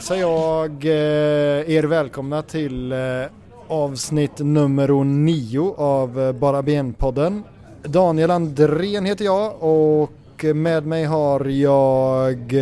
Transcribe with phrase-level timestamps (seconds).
[0.00, 2.98] hälsar jag eh, er välkomna till eh,
[3.68, 7.42] avsnitt nummer nio av eh, Bara Ben-podden.
[7.82, 12.52] Daniel Andrén heter jag och med mig har jag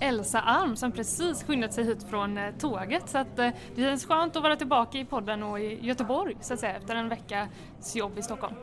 [0.00, 4.42] Elsa Alm som precis skyndat sig hit från tåget så att det känns skönt att
[4.42, 8.22] vara tillbaka i podden och i Göteborg så att säga efter en veckas jobb i
[8.22, 8.54] Stockholm.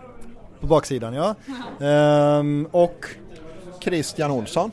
[0.59, 1.35] På baksidan ja.
[1.85, 3.05] Ehm, och
[3.81, 4.71] Christian Olsson.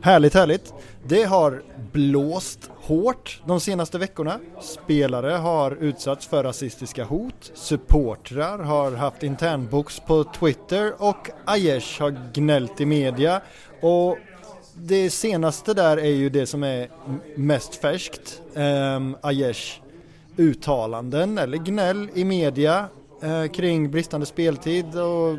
[0.00, 0.74] Härligt, härligt.
[1.08, 1.62] Det har
[1.92, 4.40] blåst hårt de senaste veckorna.
[4.60, 12.32] Spelare har utsatts för rasistiska hot, supportrar har haft internbox på Twitter och Aiesh har
[12.32, 13.40] gnällt i media.
[13.80, 14.18] Och
[14.74, 16.88] det senaste där är ju det som är
[17.36, 18.42] mest färskt.
[18.54, 19.80] Ehm, um, Aiesh
[20.36, 22.88] uttalanden eller gnäll i media
[23.22, 25.38] eh, kring bristande speltid och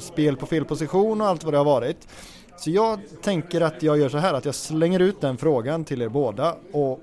[0.00, 2.08] spel på fel position och allt vad det har varit.
[2.60, 6.02] Så jag tänker att jag gör så här att jag slänger ut den frågan till
[6.02, 7.02] er båda och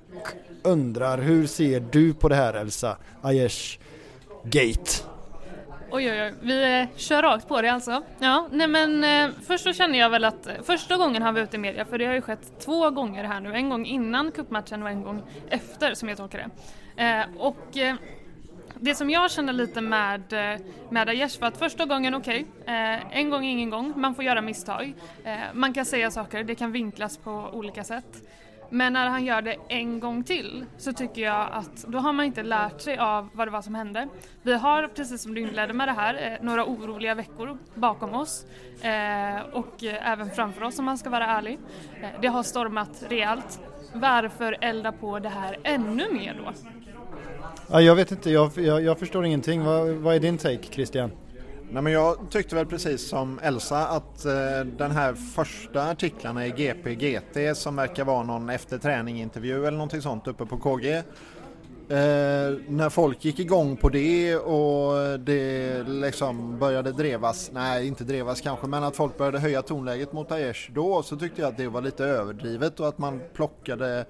[0.63, 3.79] undrar hur ser du på det här Elsa Aiesh
[4.43, 4.91] Gate?
[5.91, 8.03] Oj oj oj, vi eh, kör rakt på det alltså.
[8.19, 11.41] Ja, nej men eh, först så känner jag väl att eh, första gången han var
[11.41, 14.31] ute i media, för det har ju skett två gånger här nu, en gång innan
[14.31, 16.49] kuppmatchen och en gång efter som jag tolkar
[16.95, 17.03] det.
[17.03, 17.95] Eh, och eh,
[18.79, 22.75] det som jag känner lite med, eh, med Aiesh var att första gången, okej, okay,
[22.75, 24.93] eh, en gång ingen gång, man får göra misstag.
[25.23, 28.23] Eh, man kan säga saker, det kan vinklas på olika sätt.
[28.69, 32.25] Men när han gör det en gång till så tycker jag att då har man
[32.25, 34.07] inte lärt sig av vad det var som hände.
[34.41, 38.45] Vi har, precis som du inledde med det här, eh, några oroliga veckor bakom oss
[38.81, 41.59] eh, och även framför oss om man ska vara ärlig.
[42.21, 43.59] Det har stormat rejält.
[43.93, 46.76] Varför elda på det här ännu mer då?
[47.71, 49.63] Ja, jag vet inte, jag, jag, jag förstår ingenting.
[49.63, 51.11] Vad, vad, är din take Christian?
[51.71, 54.31] Nej, men jag tyckte väl precis som Elsa att eh,
[54.77, 59.77] den här första artiklarna i GP GT som verkar vara någon efter träning intervju eller
[59.77, 60.95] någonting sånt uppe på KG.
[60.95, 61.03] Eh,
[62.67, 68.67] när folk gick igång på det och det liksom började drevas, nej inte drevas kanske,
[68.67, 71.81] men att folk började höja tonläget mot Aiesh då så tyckte jag att det var
[71.81, 74.05] lite överdrivet och att man plockade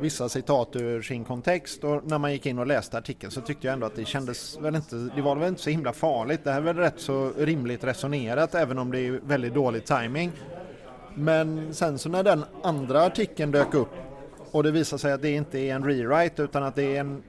[0.00, 3.66] vissa citat ur sin kontext och när man gick in och läste artikeln så tyckte
[3.66, 6.40] jag ändå att det kändes väl inte, det var väl inte så himla farligt.
[6.44, 10.32] Det här är väl rätt så rimligt resonerat även om det är väldigt dålig timing.
[11.14, 13.92] Men sen så när den andra artikeln dök upp
[14.50, 17.22] och det visar sig att det inte är en rewrite utan att det är en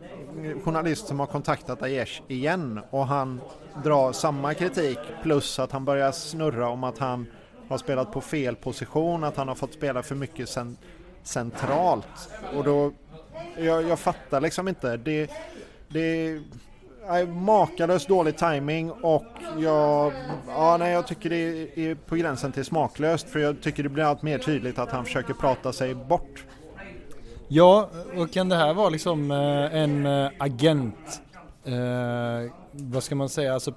[0.63, 3.41] journalist som har kontaktat Aiesh igen och han
[3.83, 7.25] drar samma kritik plus att han börjar snurra om att han
[7.69, 10.77] har spelat på fel position, att han har fått spela för mycket sen
[11.23, 12.29] centralt.
[12.55, 12.91] Och då,
[13.57, 14.97] jag, jag fattar liksom inte.
[14.97, 15.31] Det,
[15.87, 16.39] det
[17.07, 19.25] är makalöst dålig timing och
[19.57, 20.13] jag,
[20.47, 24.03] ja, nej, jag tycker det är på gränsen till smaklöst för jag tycker det blir
[24.03, 26.45] allt mer tydligt att han försöker prata sig bort.
[27.47, 31.21] Ja, och kan det här vara liksom eh, en eh, agent,
[31.65, 33.73] eh, vad ska man säga, alltså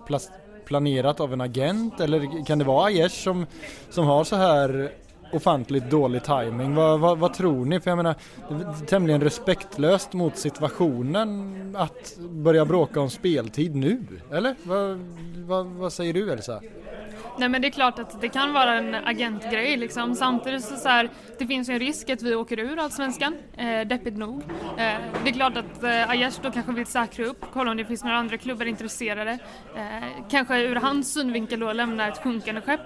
[0.64, 3.47] planerat av en agent eller kan det vara Aiesh som,
[3.91, 4.92] som har så här
[5.32, 6.75] ofantligt dålig timing.
[6.75, 7.81] Vad, vad, vad, tror ni?
[7.81, 8.15] För jag menar,
[8.48, 14.54] det är tämligen respektlöst mot situationen att börja bråka om speltid nu, eller?
[14.62, 14.98] Vad,
[15.47, 16.60] vad, vad säger du Elsa?
[17.38, 20.15] Nej men det är klart att det kan vara en agentgrej liksom.
[20.15, 24.16] Samtidigt så, så här, det finns en risk att vi åker ur Allsvenskan, eh, deppigt
[24.16, 24.43] nog.
[24.76, 24.94] Eh,
[25.25, 28.04] det är klart att eh, Aiesh då kanske vill säkra upp, kolla om det finns
[28.04, 29.38] några andra klubbar intresserade.
[29.76, 32.81] Eh, kanske ur hans synvinkel då lämna ett sjunkande skepp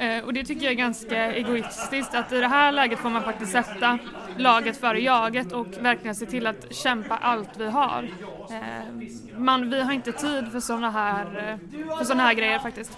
[0.00, 3.22] Eh, och det tycker jag är ganska egoistiskt att i det här läget får man
[3.22, 3.98] faktiskt sätta
[4.36, 8.08] laget före jaget och verkligen se till att kämpa allt vi har.
[8.50, 12.92] Eh, man, vi har inte tid för sådana här, eh, för såna här grejer faktiskt.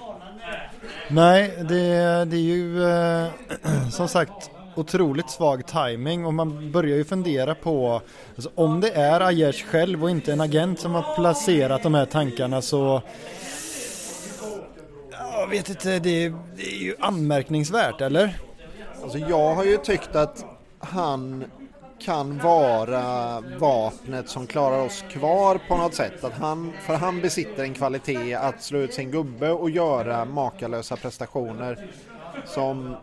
[1.09, 2.81] Nej, det, det är ju
[3.91, 8.03] som sagt otroligt svag timing och man börjar ju fundera på
[8.35, 12.07] alltså, om det är Aiesh själv och inte en agent som har placerat de här
[12.07, 13.03] tankarna så
[15.41, 18.39] jag vet inte, det, det är ju anmärkningsvärt, eller?
[19.03, 20.45] Alltså jag har ju tyckt att
[20.79, 21.45] han
[21.99, 26.25] kan vara vapnet som klarar oss kvar på något sätt.
[26.25, 30.97] Att han, för han besitter en kvalitet att slå ut sin gubbe och göra makalösa
[30.97, 31.87] prestationer
[32.45, 32.97] som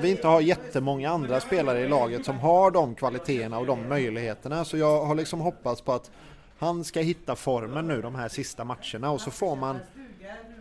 [0.00, 4.64] vi inte har jättemånga andra spelare i laget som har de kvaliteterna och de möjligheterna.
[4.64, 6.10] Så jag har liksom hoppats på att
[6.58, 9.78] han ska hitta formen nu de här sista matcherna och så får man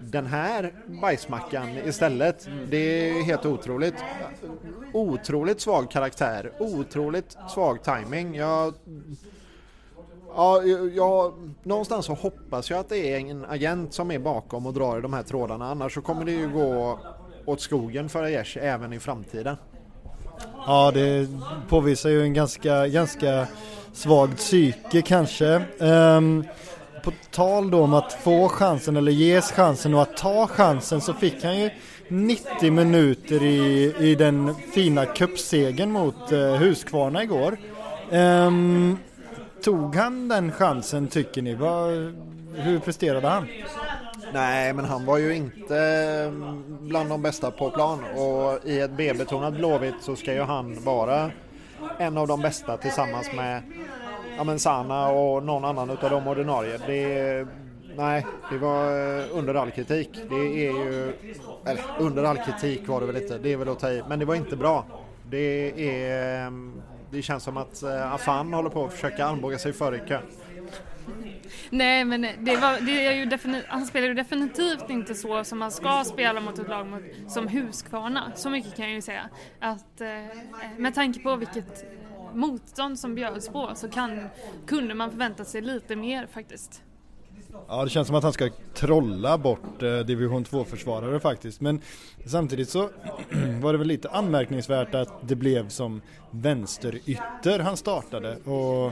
[0.02, 2.48] den här bajsmackan istället.
[2.70, 2.78] Det
[3.10, 3.96] är helt otroligt.
[4.94, 8.36] Otroligt svag karaktär, otroligt svag timing.
[8.36, 8.74] Jag,
[10.36, 10.64] ja,
[10.96, 11.34] jag,
[11.64, 15.02] någonstans så hoppas jag att det är en agent som är bakom och drar i
[15.02, 15.72] de här trådarna.
[15.72, 17.00] Annars så kommer det ju gå
[17.46, 19.56] åt skogen för Aiesh även i framtiden.
[20.66, 21.28] Ja, det
[21.70, 23.48] påvisar ju en ganska, ganska
[23.94, 25.62] svagt psyke kanske.
[25.80, 26.44] Um,
[27.08, 31.14] på tal då om att få chansen eller ges chansen och att ta chansen så
[31.14, 31.70] fick han ju
[32.08, 37.58] 90 minuter i, i den fina cupsegen mot eh, Huskvarna igår.
[38.12, 38.98] Ehm,
[39.64, 41.56] tog han den chansen tycker ni?
[41.56, 42.14] Var,
[42.62, 43.48] hur presterade han?
[44.34, 48.92] Nej, men han var ju inte ehm, bland de bästa på plan och i ett
[48.92, 51.32] B-betonat Blåvitt så ska ju han vara
[51.98, 53.62] en av de bästa tillsammans med
[54.38, 56.78] ja, men Sana och någon annan utav de ordinarie.
[56.88, 57.48] Det,
[57.96, 60.10] nej, det var eh, under all kritik.
[60.30, 61.14] Det är ju,
[61.66, 64.20] eller under all kritik var det väl inte, det är väl att ta i, men
[64.20, 64.86] det var inte bra.
[65.30, 66.52] Det är, eh,
[67.12, 70.24] det känns som att eh, Afan håller på att försöka armbåga sig före i kön.
[71.70, 75.72] Nej men det, var, det är ju han spelar ju definitivt inte så som man
[75.72, 78.32] ska spela mot ett lag mot, som Huskvarna.
[78.36, 79.30] Så mycket kan jag ju säga.
[79.60, 80.08] Att, eh,
[80.78, 81.86] med tanke på vilket
[82.38, 84.20] motstånd som bjöds på så kan,
[84.68, 86.82] kunde man förvänta sig lite mer faktiskt.
[87.68, 91.62] Ja det känns som att han ska trolla bort eh, division 2-försvarare faktiskt.
[91.62, 91.82] Men
[92.26, 92.80] samtidigt så
[93.62, 96.02] var det väl lite anmärkningsvärt att det blev som
[96.32, 98.36] vänsterytter han startade.
[98.36, 98.92] Och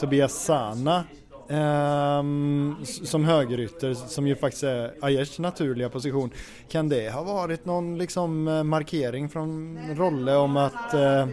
[0.00, 1.04] Tobias Sana
[1.50, 6.30] Um, som högerytter som ju faktiskt är Ayers naturliga position.
[6.68, 11.26] Kan det ha varit någon liksom eh, markering från Rolle om att uh,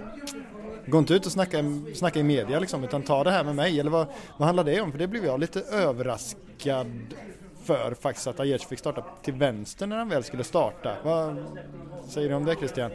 [0.87, 1.63] gå inte ut och snacka,
[1.95, 4.07] snacka i media liksom utan ta det här med mig eller vad,
[4.37, 4.91] vad handlar det om?
[4.91, 6.87] För det blev jag lite överraskad
[7.63, 10.95] för faktiskt att Aiesh fick starta till vänster när han väl skulle starta.
[11.03, 11.45] Vad
[12.09, 12.91] säger du om det Christian?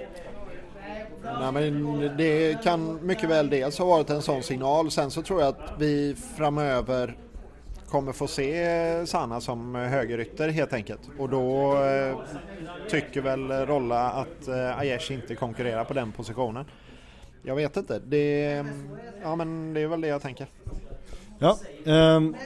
[1.24, 4.90] Nej, men det kan mycket väl dels ha varit en sån signal.
[4.90, 7.16] Sen så tror jag att vi framöver
[7.88, 11.00] kommer få se Sanna som högerytter helt enkelt.
[11.18, 12.16] Och då eh,
[12.88, 16.64] tycker väl Rolla att eh, Aiesh inte konkurrerar på den positionen.
[17.42, 17.98] Jag vet inte.
[17.98, 18.64] Det,
[19.22, 20.46] ja, men det är väl det jag tänker.
[21.38, 22.36] Ja, um,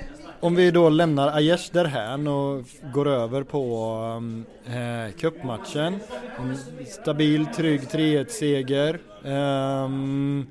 [0.40, 2.64] om vi då lämnar Aiesh därhän och
[2.94, 5.98] går över på um, eh, cupmatchen.
[6.38, 6.56] En
[6.86, 9.00] stabil, trygg 3-1 seger.
[9.24, 10.46] Um,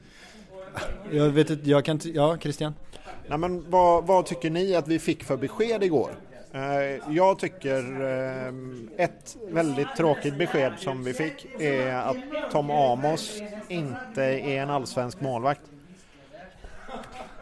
[1.12, 2.74] jag vet inte, jag kan ja Christian?
[3.28, 6.12] Nej, men vad, vad, tycker ni att vi fick för besked igår?
[6.54, 8.54] Eh, jag tycker eh,
[9.06, 12.18] ett väldigt tråkigt besked som vi fick är att
[12.52, 15.62] Tom Amos inte är en allsvensk målvakt.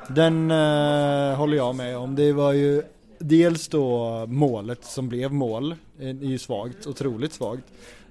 [0.07, 2.15] Den eh, håller jag med om.
[2.15, 2.83] Det var ju
[3.19, 7.63] dels då målet som blev mål, är ju svagt, otroligt svagt.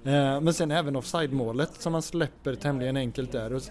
[0.04, 3.52] Eh, men sen även offside-målet som man släpper tämligen enkelt där.
[3.52, 3.62] Och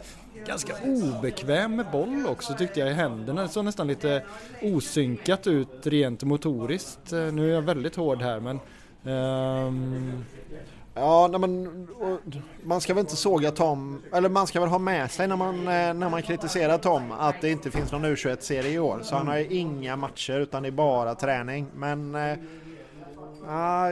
[0.45, 3.41] ganska obekväm med boll också tyckte jag i händerna.
[3.41, 4.23] Det såg nästan lite
[4.61, 7.13] osynkat ut rent motoriskt.
[7.13, 8.59] Eh, nu är jag väldigt hård här men
[9.15, 10.23] um,
[10.93, 11.87] Ja, nej, men,
[12.63, 15.59] man ska väl inte såga Tom, eller man ska väl ha med sig när man,
[15.59, 18.99] eh, när man kritiserar Tom att det inte finns någon U21-serie i år.
[19.03, 21.67] Så han har ju inga matcher utan det är bara träning.
[21.75, 22.37] Men äh,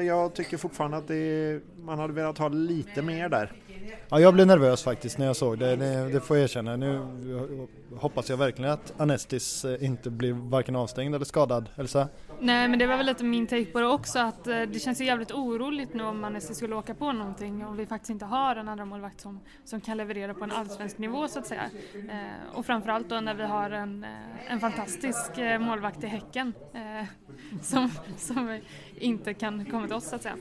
[0.07, 3.51] jag tycker fortfarande att det, man hade velat ha lite mer där.
[4.09, 6.75] Ja, jag blev nervös faktiskt när jag såg det, det, det får jag erkänna.
[6.75, 6.99] Nu
[7.95, 11.69] hoppas jag verkligen att Anestis eh, inte blir varken avstängd eller skadad.
[11.75, 12.07] Elsa?
[12.39, 15.01] Nej men det var väl lite min take på det också att eh, det känns
[15.01, 18.69] jävligt oroligt nu om Anestis skulle åka på någonting och vi faktiskt inte har en
[18.69, 21.69] andra målvakt som, som kan leverera på en allsvensk nivå så att säga.
[21.93, 24.05] Eh, och framförallt då när vi har en,
[24.47, 26.53] en fantastisk målvakt i Häcken
[27.61, 28.59] som, som
[28.95, 30.35] inte kan komma till oss så att säga.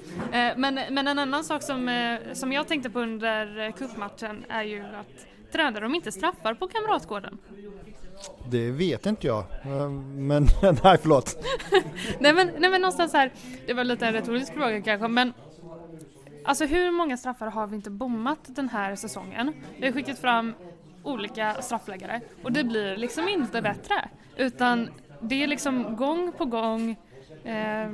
[0.57, 5.26] Men, men en annan sak som, som jag tänkte på under cupmatchen är ju att
[5.53, 7.38] tränar de inte straffar på Kamratgården?
[8.49, 9.45] Det vet inte jag,
[10.17, 11.45] men nej förlåt.
[12.19, 13.33] nej, men, nej men någonstans här,
[13.67, 15.33] det var lite en retorisk fråga kanske, men
[16.45, 19.53] alltså hur många straffar har vi inte bommat den här säsongen?
[19.79, 20.55] Vi har skickat fram
[21.03, 26.97] olika straffläggare och det blir liksom inte bättre, utan det är liksom gång på gång
[27.45, 27.91] eh,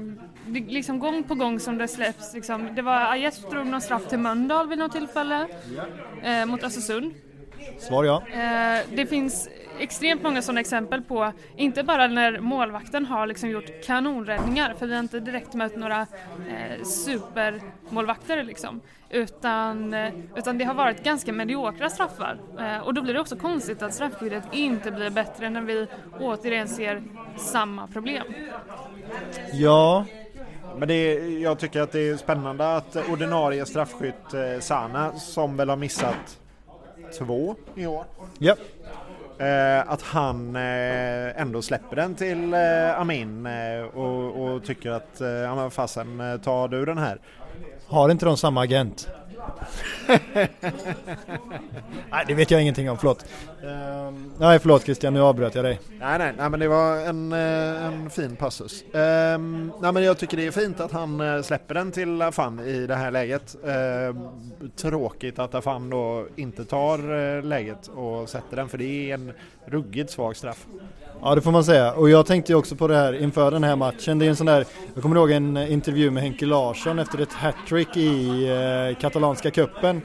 [0.68, 2.34] liksom gång på gång som det släpps.
[2.34, 2.74] Liksom.
[2.74, 5.48] Det var Ajes drog någon straff till Mölndal vid något tillfälle
[6.22, 7.14] eh, mot Östersund.
[7.78, 8.22] Svar ja.
[8.32, 13.84] Eh, det finns extremt många sådana exempel på, inte bara när målvakten har liksom gjort
[13.84, 20.64] kanonräddningar, för vi har inte direkt mött några eh, supermålvakter liksom, utan, eh, utan det
[20.64, 22.38] har varit ganska mediokra straffar.
[22.58, 25.86] Eh, och då blir det också konstigt att straffskyddet inte blir bättre när vi
[26.20, 27.02] återigen ser
[27.36, 28.26] samma problem.
[29.52, 30.04] Ja,
[30.76, 35.68] men det jag tycker att det är spännande att ordinarie straffskytt eh, Sana, som väl
[35.68, 36.38] har missat
[37.18, 38.04] två i år.
[38.38, 38.56] Ja.
[39.38, 43.48] Eh, att han eh, ändå släpper den till eh, Amin
[43.94, 47.18] och, och, tycker att, ja men fasen, tar du den här?
[47.92, 49.08] Har inte de samma agent?
[52.10, 53.24] nej, det vet jag ingenting om, förlåt.
[53.64, 55.80] Uh, nej, förlåt Christian, nu avbröt jag dig.
[56.00, 58.82] Nej, nej, nej men det var en, eh, en fin passus.
[58.82, 58.90] Uh,
[59.80, 62.86] nej, men jag tycker det är fint att han eh, släpper den till Afan i
[62.86, 63.56] det här läget.
[63.66, 64.16] Uh,
[64.76, 69.32] tråkigt att Afan då inte tar uh, läget och sätter den, för det är en
[69.66, 70.66] ruggigt svag straff.
[71.24, 73.64] Ja det får man säga och jag tänkte ju också på det här inför den
[73.64, 74.18] här matchen.
[74.18, 77.18] Det är en sån där, jag kommer ihåg en eh, intervju med Henke Larsson efter
[77.20, 80.02] ett hattrick i eh, katalanska kuppen.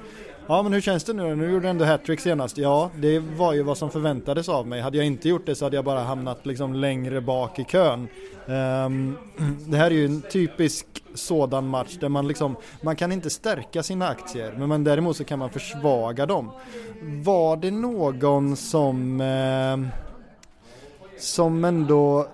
[0.47, 1.35] Ja men hur känns det nu?
[1.35, 2.57] Nu gjorde du ändå hattrick senast.
[2.57, 4.81] Ja, det var ju vad som förväntades av mig.
[4.81, 8.07] Hade jag inte gjort det så hade jag bara hamnat liksom längre bak i kön.
[8.45, 9.17] Um,
[9.67, 13.83] det här är ju en typisk sådan match där man liksom, man kan inte stärka
[13.83, 16.51] sina aktier men man, däremot så kan man försvaga dem.
[17.01, 20.06] Var det någon som eh,
[21.19, 22.27] som ändå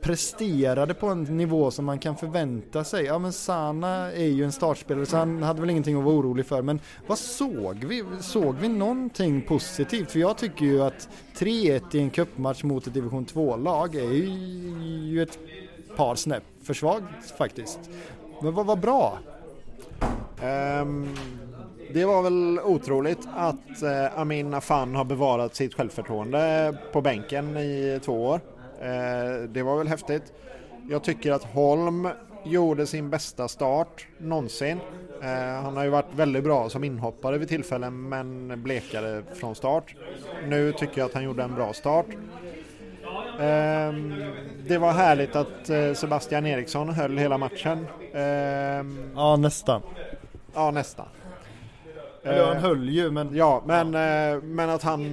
[0.00, 3.04] presterade på en nivå som man kan förvänta sig.
[3.04, 6.46] Ja men Sana är ju en startspelare så han hade väl ingenting att vara orolig
[6.46, 6.62] för.
[6.62, 8.04] Men vad såg vi?
[8.20, 10.10] Såg vi någonting positivt?
[10.10, 14.12] För jag tycker ju att 3-1 i en cupmatch mot ett division 2-lag är
[15.02, 15.38] ju ett
[15.96, 17.78] par snäpp för svagt faktiskt.
[18.42, 19.18] Men vad var bra?
[20.42, 21.08] Um,
[21.94, 28.00] det var väl otroligt att eh, Amin Afan har bevarat sitt självförtroende på bänken i
[28.04, 28.40] två år.
[28.80, 30.32] Eh, det var väl häftigt.
[30.90, 32.08] Jag tycker att Holm
[32.44, 34.80] gjorde sin bästa start någonsin.
[35.22, 39.94] Eh, han har ju varit väldigt bra som inhoppare vid tillfällen men blekade från start.
[40.46, 42.06] Nu tycker jag att han gjorde en bra start.
[43.40, 44.14] Ehm,
[44.66, 47.86] det var härligt att eh, Sebastian Eriksson höll hela matchen.
[48.14, 49.82] Ehm, ja, nästan.
[50.54, 51.06] Ja, nästan.
[52.24, 53.36] Eller han höll ju men...
[53.36, 53.90] Ja, men,
[54.54, 55.10] men att han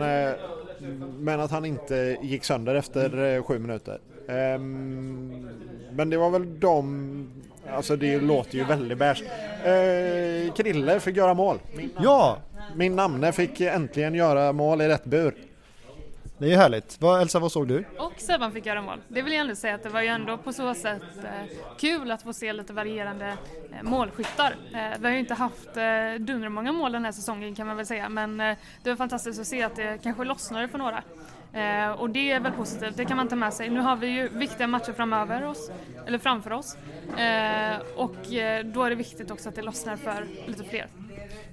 [1.19, 3.99] men att han inte gick sönder efter sju minuter.
[4.27, 5.49] Ehm,
[5.91, 7.27] men det var väl de,
[7.69, 9.23] alltså det låter ju väldigt bärst.
[9.65, 11.59] Ehm, Krille fick göra mål.
[12.01, 12.37] Ja!
[12.75, 15.35] Min namne fick äntligen göra mål i rätt bur.
[16.41, 16.97] Det är ju härligt.
[17.01, 17.85] Vad, Elsa, vad såg du?
[17.97, 19.01] Och Sebban fick göra mål.
[19.07, 22.11] Det vill jag ändå säga att det var ju ändå på så sätt eh, kul
[22.11, 23.27] att få se lite varierande
[23.71, 24.55] eh, målskyttar.
[24.73, 27.85] Eh, vi har ju inte haft eh, dundermånga mål den här säsongen kan man väl
[27.85, 31.03] säga men eh, det var fantastiskt att se att det kanske lossnade för några.
[31.53, 33.69] Eh, och det är väl positivt, det kan man ta med sig.
[33.69, 35.71] Nu har vi ju viktiga matcher framöver oss,
[36.07, 36.77] eller framför oss
[37.17, 40.87] eh, och eh, då är det viktigt också att det lossnar för lite fler.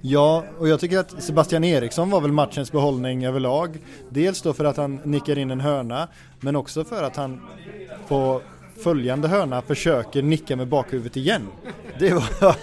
[0.01, 3.77] Ja, och jag tycker att Sebastian Eriksson var väl matchens behållning överlag.
[4.09, 6.07] Dels då för att han nickar in en hörna,
[6.39, 7.41] men också för att han
[8.07, 8.41] på
[8.83, 11.47] följande hörna försöker nicka med bakhuvudet igen.
[11.99, 12.55] Det var,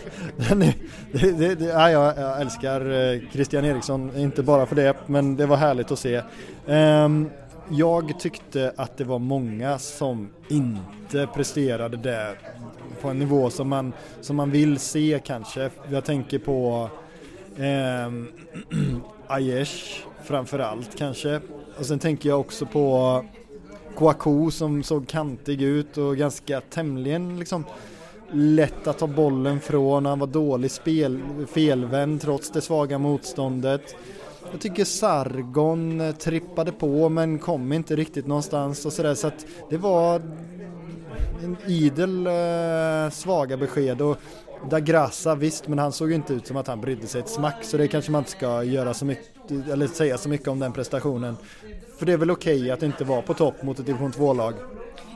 [0.59, 5.47] det, det, det, ja, jag älskar eh, Christian Eriksson, inte bara för det, men det
[5.47, 6.23] var härligt att se.
[6.67, 7.31] Um,
[7.69, 12.39] jag tyckte att det var många som inte presterade där
[13.01, 15.71] på en nivå som man, som man vill se kanske.
[15.91, 16.91] Jag tänker på
[17.65, 18.13] eh,
[19.27, 21.41] Aiesh framförallt kanske.
[21.79, 23.25] Och sen tänker jag också på
[23.97, 27.65] Kouakou som såg kantig ut och ganska tämligen liksom
[28.33, 30.07] lätt att ta bollen från.
[30.07, 31.21] Han var dålig spel,
[31.53, 33.97] felvänd trots det svaga motståndet.
[34.51, 39.47] Jag tycker Sargon eh, trippade på men kom inte riktigt någonstans och sådär så att
[39.71, 40.23] det var
[41.45, 44.17] en idel eh, svaga besked och
[44.71, 47.65] Dagrassa visst men han såg ju inte ut som att han brydde sig ett smack
[47.65, 50.73] så det kanske man inte ska göra så mycket eller säga så mycket om den
[50.73, 51.37] prestationen.
[51.99, 54.55] För det är väl okej okay att inte vara på topp mot ett division 2-lag.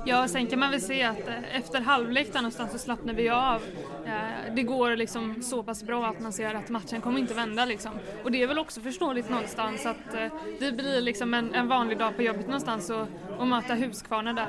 [0.05, 3.29] Ja, sen kan man väl se att eh, efter halvlek där någonstans så slappnar vi
[3.29, 3.63] av.
[4.07, 7.65] Eh, det går liksom så pass bra att man ser att matchen kommer inte vända
[7.65, 7.93] liksom.
[8.25, 10.27] Och det är väl också förståeligt någonstans att eh,
[10.61, 13.07] det blir liksom en, en vanlig dag på jobbet någonstans och,
[13.39, 14.49] och möta Huskvarna där.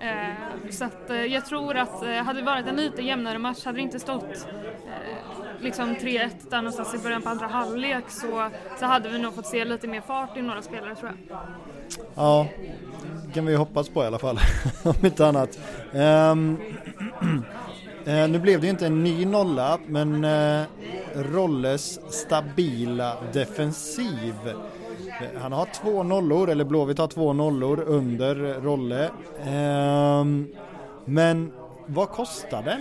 [0.00, 3.64] Eh, så att eh, jag tror att eh, hade det varit en lite jämnare match,
[3.64, 4.46] hade det inte stått
[5.60, 9.46] liksom 3-1 där någonstans i början på andra halvlek så, så hade vi nog fått
[9.46, 11.38] se lite mer fart i några spelare tror jag.
[12.14, 12.48] Ja,
[13.34, 14.38] kan vi hoppas på i alla fall,
[14.82, 15.58] om inte annat.
[15.92, 16.58] Um,
[18.06, 20.64] uh, nu blev det ju inte en ny nolla, men uh,
[21.14, 24.34] Rolles stabila defensiv.
[25.40, 29.10] Han har två nollor, eller Blåvitt har två nollor under Rolle.
[30.20, 30.48] Um,
[31.04, 31.52] men
[31.86, 32.80] vad kostar den?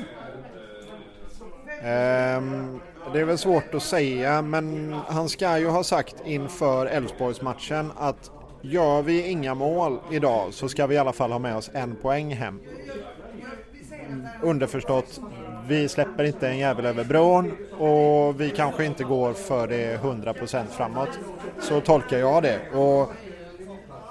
[1.80, 2.80] Um,
[3.14, 8.32] det är väl svårt att säga, men han ska ju ha sagt inför Elfsborgsmatchen att
[8.62, 11.96] Gör vi inga mål idag så ska vi i alla fall ha med oss en
[11.96, 12.60] poäng hem.
[14.42, 15.22] Underförstått,
[15.68, 20.66] vi släpper inte en jävel över bron och vi kanske inte går för det 100%
[20.68, 21.20] framåt.
[21.60, 22.60] Så tolkar jag det.
[22.74, 23.12] Och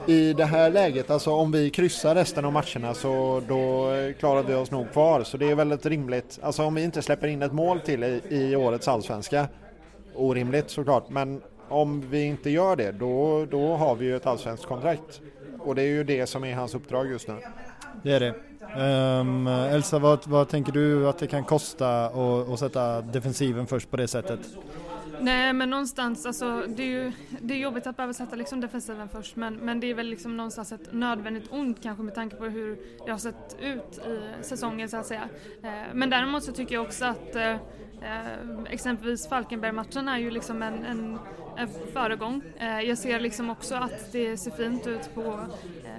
[0.06, 4.54] i det här läget, alltså om vi kryssar resten av matcherna så då klarar vi
[4.54, 5.22] oss nog kvar.
[5.22, 6.38] Så det är väldigt rimligt.
[6.42, 9.48] Alltså om vi inte släpper in ett mål till i, i årets allsvenska
[10.14, 11.08] orimligt såklart.
[11.10, 15.20] Men om vi inte gör det då, då har vi ju ett allsvenskt kontrakt.
[15.58, 17.34] Och det är ju det som är hans uppdrag just nu.
[18.02, 18.34] Det är det.
[18.76, 23.96] Um, Elsa, vad, vad, tänker du att det kan kosta att sätta defensiven först på
[23.96, 24.40] det sättet?
[25.20, 29.08] Nej men någonstans, alltså, det är ju det är jobbigt att behöva sätta liksom defensiven
[29.08, 32.44] först men, men det är väl liksom någonstans ett nödvändigt ont kanske med tanke på
[32.44, 35.28] hur det har sett ut i säsongen så att säga.
[35.62, 37.58] Eh, men däremot så tycker jag också att eh, eh,
[38.70, 41.18] exempelvis Falkenberg-matchen är ju liksom en, en,
[41.56, 42.42] en föregång.
[42.58, 45.40] Eh, jag ser liksom också att det ser fint ut på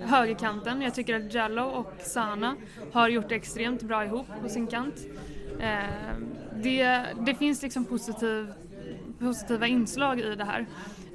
[0.02, 0.82] Eh, högerkanten.
[0.82, 2.56] Jag tycker att Jallo och Sana
[2.92, 4.96] har gjort det extremt bra ihop på sin kant.
[5.60, 5.84] Eh,
[6.56, 8.54] det, det finns liksom positiv,
[9.20, 10.66] positiva inslag i det här.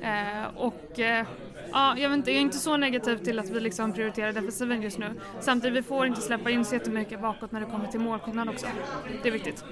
[0.02, 1.26] Eh, och eh,
[1.72, 4.82] ja, jag, vet inte, jag är inte så negativ till att vi liksom prioriterar defensiven
[4.82, 5.10] just nu.
[5.40, 8.66] Samtidigt, vi får inte släppa in så jättemycket bakåt när det kommer till målskillnad också.
[9.22, 9.64] Det är viktigt.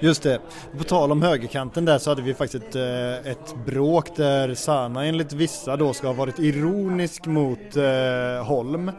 [0.00, 0.40] Just det.
[0.78, 5.04] På tal om högerkanten där så hade vi faktiskt ett, eh, ett bråk där Sana
[5.04, 8.88] enligt vissa då ska ha varit ironisk mot eh, Holm.
[8.88, 8.94] Eh,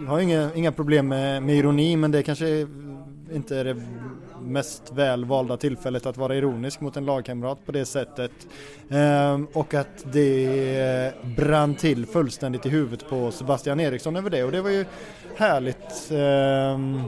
[0.00, 2.66] jag har inga, inga problem med, med ironi men det kanske
[3.32, 3.82] inte är det
[4.40, 8.32] mest välvalda tillfället att vara ironisk mot en lagkamrat på det sättet.
[8.90, 14.52] Ehm, och att det brann till fullständigt i huvudet på Sebastian Eriksson över det och
[14.52, 14.84] det var ju
[15.36, 16.10] härligt.
[16.10, 17.02] Ehm.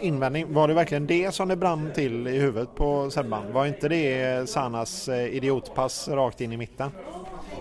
[0.00, 3.52] Invändning, var det verkligen det som det brann till i huvudet på Sebban?
[3.52, 6.90] Var inte det Sanas eh, idiotpass rakt in i mitten?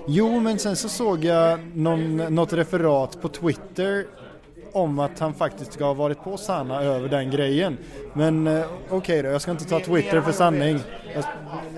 [0.07, 4.05] Jo, men sen så såg jag någon, något referat på Twitter
[4.77, 7.77] om att han faktiskt ska ha varit på Sanna över den grejen.
[8.13, 10.79] Men eh, okej okay då, jag ska inte ta Twitter för sanning.
[11.15, 11.23] Jag,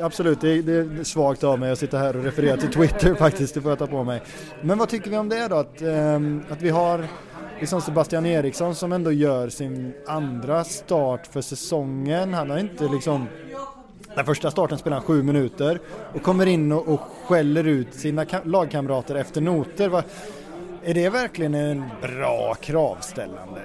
[0.05, 3.15] absolut, det är, det är svagt av mig att sitta här och referera till Twitter
[3.19, 4.21] faktiskt, det får jag ta på mig.
[4.61, 5.55] Men vad tycker vi om det då?
[5.55, 6.15] Att, eh,
[6.49, 7.07] att vi har
[7.59, 12.33] liksom Sebastian Eriksson som ändå gör sin andra start för säsongen.
[12.33, 13.27] Han har inte liksom
[14.15, 15.79] den första starten spelar han sju minuter
[16.13, 20.03] och kommer in och, och skäller ut sina lagkamrater efter noter.
[20.83, 23.61] Är det verkligen en bra kravställande?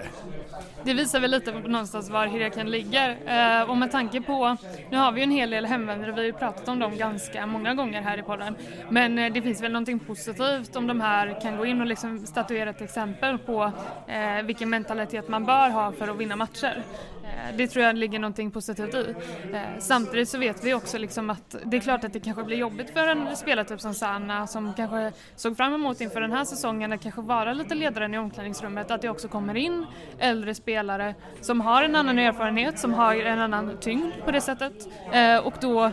[0.85, 3.17] Det visar väl lite på någonstans var hierarkin ligger.
[3.27, 4.57] Eh, och med tanke på,
[4.91, 7.47] nu har vi ju en hel del hemvändare, vi har ju pratat om dem ganska
[7.47, 8.57] många gånger här i podden.
[8.91, 12.27] Men eh, det finns väl någonting positivt om de här kan gå in och liksom
[12.27, 13.73] statuera ett exempel på
[14.07, 16.83] eh, vilken mentalitet man bör ha för att vinna matcher.
[17.25, 19.15] Eh, det tror jag ligger någonting positivt i.
[19.53, 22.57] Eh, samtidigt så vet vi också liksom att det är klart att det kanske blir
[22.57, 26.93] jobbigt för en spelartyp som Sanna som kanske såg fram emot inför den här säsongen
[26.93, 29.87] att kanske vara lite ledaren i omklädningsrummet, att det också kommer in
[30.19, 34.89] äldre spelare som har en annan erfarenhet, som har en annan tyngd på det sättet.
[35.13, 35.91] Eh, och då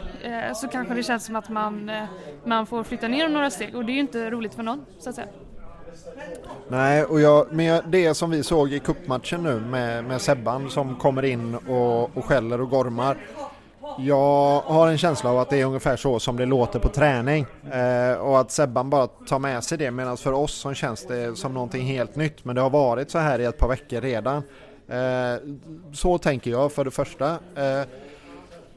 [0.56, 1.92] så kanske det känns som att man,
[2.46, 5.10] man får flytta ner några steg och det är ju inte roligt för någon så
[5.10, 5.28] att säga.
[6.68, 10.96] Nej, och jag, med det som vi såg i kuppmatchen nu med, med Sebban som
[10.96, 13.18] kommer in och, och skäller och gormar.
[13.98, 17.46] Jag har en känsla av att det är ungefär så som det låter på träning
[17.72, 21.38] eh, och att Sebban bara tar med sig det medan för oss som känns det
[21.38, 24.44] som någonting helt nytt men det har varit så här i ett par veckor redan.
[24.88, 25.40] Eh,
[25.94, 27.30] så tänker jag för det första.
[27.56, 27.88] Eh,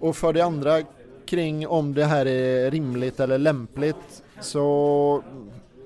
[0.00, 0.80] och för det andra
[1.26, 5.22] kring om det här är rimligt eller lämpligt så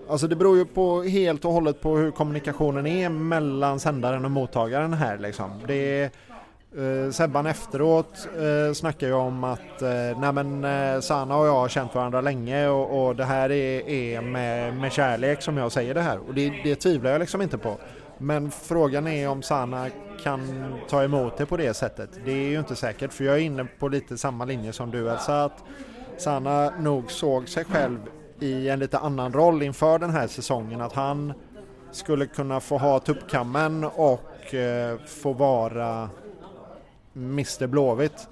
[0.08, 4.30] Alltså det beror ju på helt och hållet på hur kommunikationen är mellan sändaren och
[4.30, 5.50] mottagaren här liksom.
[5.66, 6.10] Det är,
[7.04, 11.54] eh, Sebban efteråt eh, snackar ju om att eh, nej men, eh, Sana och jag
[11.54, 15.72] har känt varandra länge och, och det här är, är med, med kärlek som jag
[15.72, 17.76] säger det här och det, det tvivlar jag liksom inte på.
[18.18, 19.86] Men frågan är om Sana
[20.22, 22.10] kan ta emot det på det sättet.
[22.24, 25.10] Det är ju inte säkert för jag är inne på lite samma linje som du
[25.10, 25.64] Elsa att
[26.16, 27.98] Sana nog såg sig själv
[28.40, 30.80] i en lite annan roll inför den här säsongen.
[30.80, 31.32] Att han
[31.90, 36.10] skulle kunna få ha tuppkammen och eh, få vara
[37.14, 38.28] Mr Blåvitt.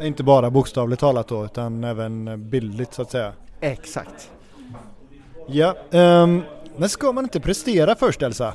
[0.00, 3.32] Inte bara bokstavligt talat då utan även bildligt så att säga.
[3.60, 4.30] Exakt.
[5.46, 6.42] Ja, um,
[6.76, 8.54] men ska man inte prestera först Elsa?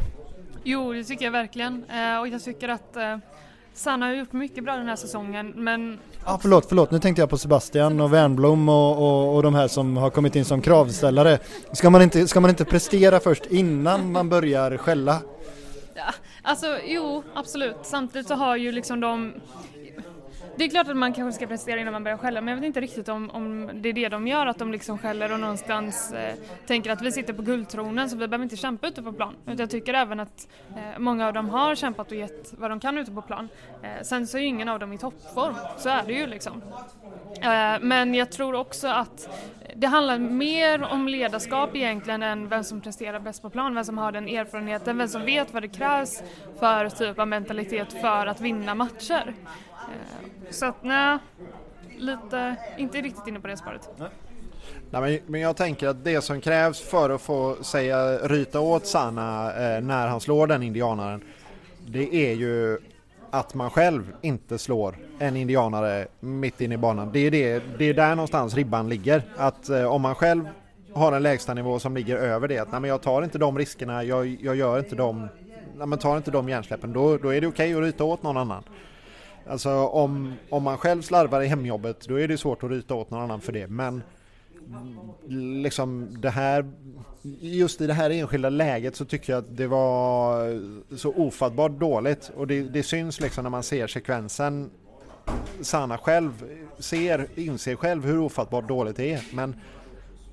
[0.64, 1.74] Jo, det tycker jag verkligen.
[1.74, 3.18] Uh, och jag tycker att uh
[3.74, 6.00] Sanna har gjort mycket bra den här säsongen men...
[6.26, 6.92] Ja förlåt, förlåt.
[6.92, 10.36] Nu tänkte jag på Sebastian och Wernbloom och, och, och de här som har kommit
[10.36, 11.40] in som kravställare.
[11.72, 15.22] Ska man, inte, ska man inte prestera först innan man börjar skälla?
[15.94, 17.78] Ja, alltså jo, absolut.
[17.84, 19.34] Samtidigt så har ju liksom de
[20.56, 22.66] det är klart att man kanske ska prestera innan man börjar skälla men jag vet
[22.66, 26.14] inte riktigt om, om det är det de gör, att de liksom skäller och någonstans
[26.14, 26.36] eh,
[26.68, 29.36] tänker att vi sitter på guldtronen så vi behöver inte kämpa ute på plan.
[29.44, 32.80] Utan jag tycker även att eh, många av dem har kämpat och gett vad de
[32.80, 33.50] kan ute på plan.
[33.82, 36.62] Eh, sen så är ju ingen av dem i toppform, så är det ju liksom.
[37.42, 39.30] Eh, men jag tror också att
[39.76, 43.98] det handlar mer om ledarskap egentligen än vem som presterar bäst på plan, vem som
[43.98, 46.24] har den erfarenheten, vem som vet vad det krävs
[46.60, 49.34] för typ av mentalitet för att vinna matcher.
[49.72, 51.18] Eh, så att nej,
[51.98, 53.90] lite, inte riktigt inne på det spåret.
[54.90, 58.86] Nej, men, men jag tänker att det som krävs för att få säga ryta åt
[58.86, 61.22] Sana eh, när han slår den indianaren
[61.88, 62.78] det är ju
[63.30, 67.10] att man själv inte slår en indianare mitt inne i banan.
[67.14, 69.24] Det är, det, det är där någonstans ribban ligger.
[69.38, 70.48] Att eh, om man själv
[70.94, 74.04] har en lägstanivå som ligger över det, att nej, men jag tar inte de riskerna,
[74.04, 75.28] jag, jag gör inte de,
[75.78, 78.24] nej, men tar inte de hjärnsläppen, då, då är det okej okay att ryta åt
[78.24, 78.64] någon annan.
[79.48, 83.12] Alltså om, om man själv slarvar i hemjobbet, då är det svårt att ryta åt
[83.12, 83.68] någon annan för det.
[83.68, 84.02] Men
[85.64, 86.72] liksom det här,
[87.42, 92.32] just i det här enskilda läget så tycker jag att det var så ofattbart dåligt
[92.36, 94.70] och det, det syns liksom när man ser sekvensen.
[95.62, 96.44] Sanna själv
[96.80, 99.56] ser, inser själv hur ofattbart dåligt det är men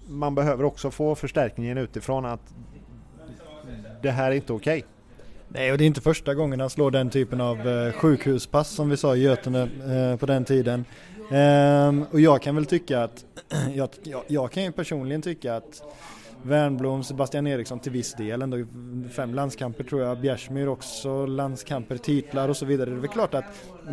[0.09, 2.55] man behöver också få förstärkningen utifrån att
[4.03, 4.79] det här är inte okej.
[4.79, 4.89] Okay.
[5.53, 8.91] Nej, och det är inte första gången han slår den typen av eh, sjukhuspass som
[8.91, 10.85] vi sa i Götene eh, på den tiden.
[11.31, 13.25] Ehm, och jag kan väl tycka att,
[13.75, 15.83] jag, jag, jag, kan ju personligen tycka att
[16.43, 18.57] Wernbloom, Sebastian Eriksson till viss del ändå
[19.11, 22.91] fem landskamper tror jag, Bjärsmyr också landskamper, titlar och så vidare.
[22.91, 23.45] Det är väl klart att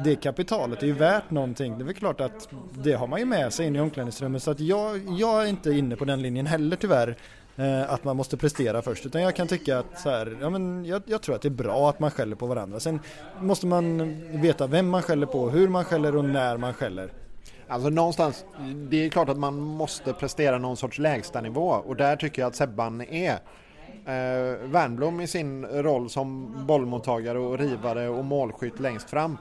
[0.03, 1.77] det kapitalet är ju värt någonting.
[1.77, 4.51] Det är väl klart att det har man ju med sig in i omklädningsrummet så
[4.51, 7.17] att jag, jag är inte inne på den linjen heller tyvärr
[7.57, 10.85] eh, att man måste prestera först utan jag kan tycka att så här, ja, men
[10.85, 12.79] jag, jag, tror att det är bra att man skäller på varandra.
[12.79, 12.99] Sen
[13.39, 17.11] måste man veta vem man skäller på, hur man skäller och när man skäller.
[17.67, 18.45] Alltså någonstans,
[18.89, 22.55] det är klart att man måste prestera någon sorts lägstanivå och där tycker jag att
[22.55, 23.39] Sebban är.
[24.05, 29.37] Eh, Wernbloom i sin roll som bollmottagare och rivare och målskytt längst fram.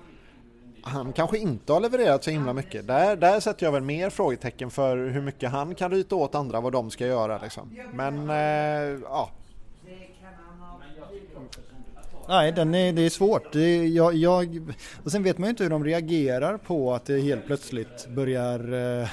[0.89, 2.87] Han kanske inte har levererat så himla mycket.
[2.87, 6.61] Där, där sätter jag väl mer frågetecken för hur mycket han kan ryta åt andra
[6.61, 7.39] vad de ska göra.
[7.43, 7.77] Liksom.
[7.93, 9.31] Men eh, ja,
[12.29, 13.53] Nej, den är, det är svårt.
[13.53, 17.05] Det är, jag, jag, och sen vet man ju inte hur de reagerar på att
[17.05, 18.73] det helt plötsligt börjar
[19.03, 19.09] eh,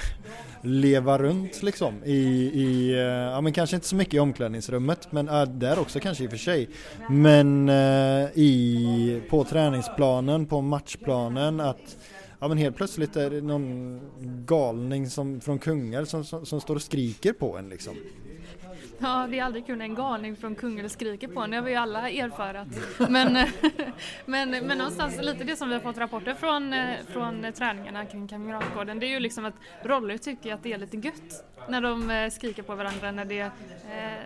[0.66, 2.18] leva runt liksom i,
[2.54, 6.24] i eh, ja men kanske inte så mycket i omklädningsrummet men äh, där också kanske
[6.24, 6.68] i och för sig.
[7.10, 11.96] Men äh, i, på träningsplanen, på matchplanen att
[12.38, 14.00] Ja men helt plötsligt är det någon
[14.46, 17.94] galning som, från Kungälv som, som, som står och skriker på en liksom.
[18.98, 21.64] Ja, det är aldrig kul när en galning från Kungälv skriker på en, det har
[21.64, 22.68] vi ju alla erfarat.
[23.10, 23.32] Men,
[24.24, 28.28] men, men någonstans lite det som vi har fått rapporter från, eh, från träningarna kring
[28.28, 32.10] Kamratgården, det är ju liksom att Rolle tycker att det är lite gött när de
[32.10, 33.50] eh, skriker på varandra, när det, eh,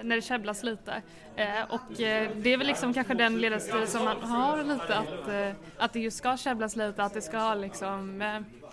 [0.03, 1.03] när det käbblas lite.
[1.69, 6.01] Och det är väl liksom kanske den ledarstil som man har lite, att, att det
[6.01, 8.23] just ska käbblas lite, att det ska liksom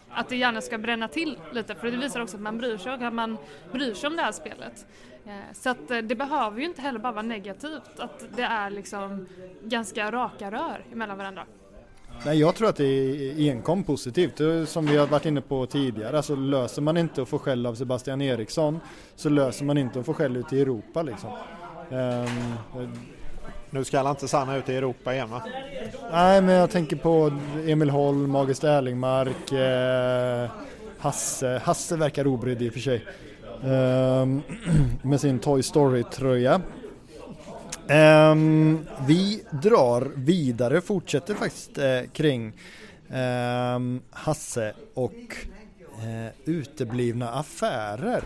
[0.10, 2.94] att det gärna ska bränna till lite för det visar också att man bryr sig
[2.94, 3.38] och att man
[3.72, 4.86] bryr sig om det här spelet.
[5.26, 8.70] Eh, så att eh, det behöver ju inte heller bara vara negativt, att det är
[8.70, 9.28] liksom
[9.64, 11.44] ganska raka rör mellan varandra.
[12.26, 16.18] Nej, jag tror att det är enkom positivt, som vi har varit inne på tidigare.
[16.18, 18.80] Alltså löser man inte att få skäll av Sebastian Eriksson
[19.16, 21.30] så löser man inte att få skäll ute i Europa liksom.
[21.90, 22.56] Um,
[23.70, 25.44] nu ska han inte Sanna ut i Europa igen va?
[26.12, 27.32] Nej, men jag tänker på
[27.68, 30.50] Emil Holm, August Erlingmark, eh,
[31.00, 31.62] Hasse.
[31.64, 33.06] Hasse verkar obrydd i och för sig.
[33.64, 34.44] Um,
[35.02, 36.62] med sin Toy Story-tröja.
[37.90, 42.54] Um, vi drar vidare, fortsätter faktiskt eh, kring
[43.10, 45.38] um, Hasse och
[46.04, 48.24] eh, uteblivna affärer.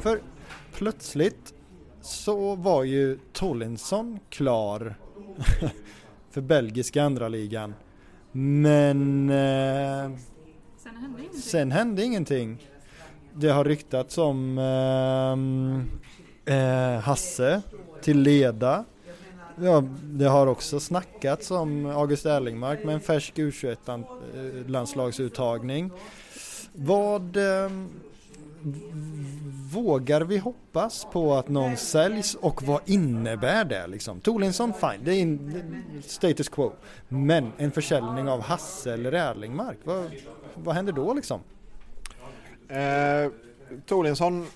[0.00, 0.20] För
[0.72, 1.54] plötsligt
[2.00, 4.94] så var ju Tollinsson klar
[6.30, 7.74] för belgiska andra ligan.
[8.32, 10.18] Men eh,
[10.82, 12.71] sen, hände sen hände ingenting.
[13.34, 14.58] Det har ryktats om
[16.46, 17.62] eh, eh, Hasse
[18.02, 18.84] till Leda.
[19.56, 25.90] Ja, det har också snackats om August Erlingmark med en färsk U21 eh, landslagsuttagning.
[26.72, 27.70] Vad eh,
[29.72, 34.20] vågar vi hoppas på att någon säljs och vad innebär det liksom?
[34.20, 35.62] Tolinsson fine, det är in,
[36.06, 36.72] status quo.
[37.08, 40.10] Men en försäljning av Hasse eller Erlingmark, vad,
[40.54, 41.40] vad händer då liksom?
[42.72, 43.30] Eh,
[43.86, 44.46] Tolinsson,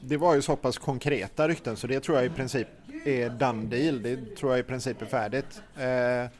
[0.00, 2.68] det var ju så pass konkreta rykten så det tror jag i princip
[3.04, 4.02] är done deal.
[4.02, 5.62] Det tror jag i princip är färdigt.
[5.78, 6.30] Eh,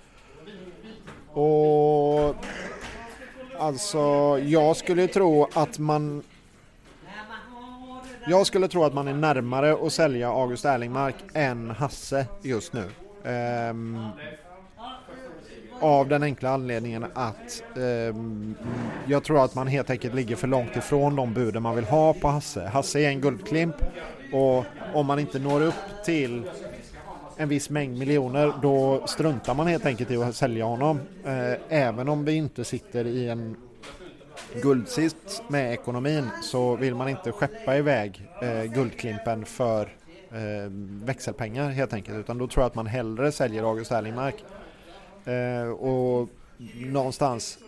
[1.38, 2.34] och
[3.58, 6.22] alltså, jag skulle tro att man
[8.26, 12.84] jag skulle tro att man är närmare att sälja August Erlingmark än Hasse just nu.
[13.30, 13.74] Eh,
[15.80, 18.16] av den enkla anledningen att eh,
[19.06, 22.14] jag tror att man helt enkelt ligger för långt ifrån de buden man vill ha
[22.14, 22.66] på Hasse.
[22.66, 23.76] Hasse är en guldklimp
[24.32, 24.64] och
[24.94, 26.42] om man inte når upp till
[27.36, 31.00] en viss mängd miljoner då struntar man helt enkelt i att sälja honom.
[31.24, 33.56] Eh, även om vi inte sitter i en
[34.62, 39.82] guldsits med ekonomin så vill man inte skeppa iväg eh, Guldklimpen för
[40.30, 40.70] eh,
[41.04, 44.44] växelpengar helt enkelt utan då tror jag att man hellre säljer August Erlingmark.
[45.28, 46.28] Eh, och
[46.74, 47.58] någonstans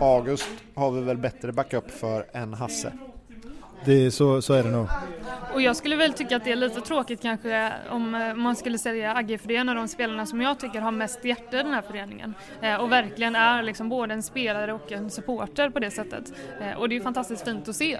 [0.00, 2.92] August har vi väl bättre backup för än Hasse.
[3.84, 4.86] Det är så, så är det nog.
[5.54, 8.78] Och jag skulle väl tycka att det är lite tråkigt kanske om eh, man skulle
[8.78, 11.60] sälja Agge för det är en av de spelarna som jag tycker har mest hjärta
[11.60, 12.34] i den här föreningen.
[12.60, 16.32] Eh, och verkligen är liksom både en spelare och en supporter på det sättet.
[16.60, 17.98] Eh, och det är ju fantastiskt fint att se.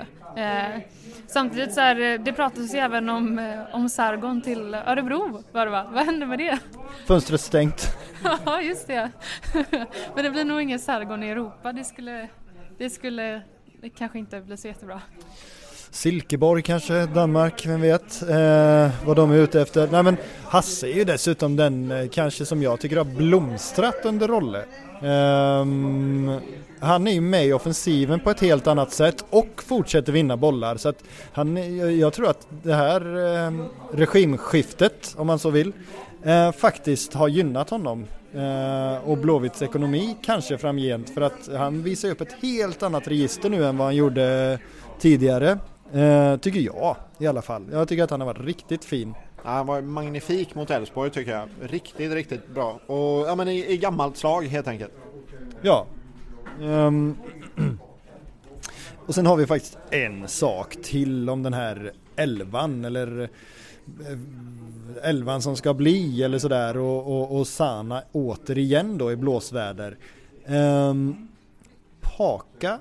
[1.26, 5.90] Samtidigt så är det pratas ju även om, om Sargon till Örebro var det va?
[5.92, 6.58] Vad hände med det?
[7.06, 7.96] Fönstret stängt.
[8.44, 9.10] Ja just det.
[10.14, 11.72] Men det blir nog ingen Sargon i Europa.
[11.72, 12.28] Det skulle,
[12.78, 13.42] det skulle
[13.82, 15.00] det kanske inte bli så jättebra.
[15.90, 19.88] Silkeborg kanske, Danmark, vem vet eh, vad de är ute efter.
[19.92, 24.28] Nej men Hasse är ju dessutom den eh, kanske som jag tycker har blomstrat under
[24.28, 24.64] Rolle.
[25.02, 26.40] Um, ehm,
[26.80, 30.76] han är ju med i offensiven på ett helt annat sätt och fortsätter vinna bollar
[30.76, 35.72] så att han, jag, tror att det här eh, regimskiftet, om man så vill,
[36.22, 42.10] eh, faktiskt har gynnat honom eh, och Blåvitts ekonomi kanske framgent för att han visar
[42.10, 44.58] upp ett helt annat register nu än vad han gjorde
[44.98, 45.58] tidigare.
[45.92, 47.66] Eh, tycker jag i alla fall.
[47.72, 49.14] Jag tycker att han har varit riktigt fin.
[49.44, 51.48] Ja, han var magnifik mot Elfsborg tycker jag.
[51.60, 52.80] Riktigt, riktigt bra.
[52.86, 54.92] Och ja, men i, i gammalt slag helt enkelt.
[55.62, 55.86] Ja.
[56.60, 57.16] Um,
[59.06, 65.42] och sen har vi faktiskt en sak till om den här elvan eller eh, elvan
[65.42, 69.96] som ska bli eller sådär och, och, och Sana återigen då i blåsväder.
[70.46, 71.28] Um,
[72.00, 72.78] Paka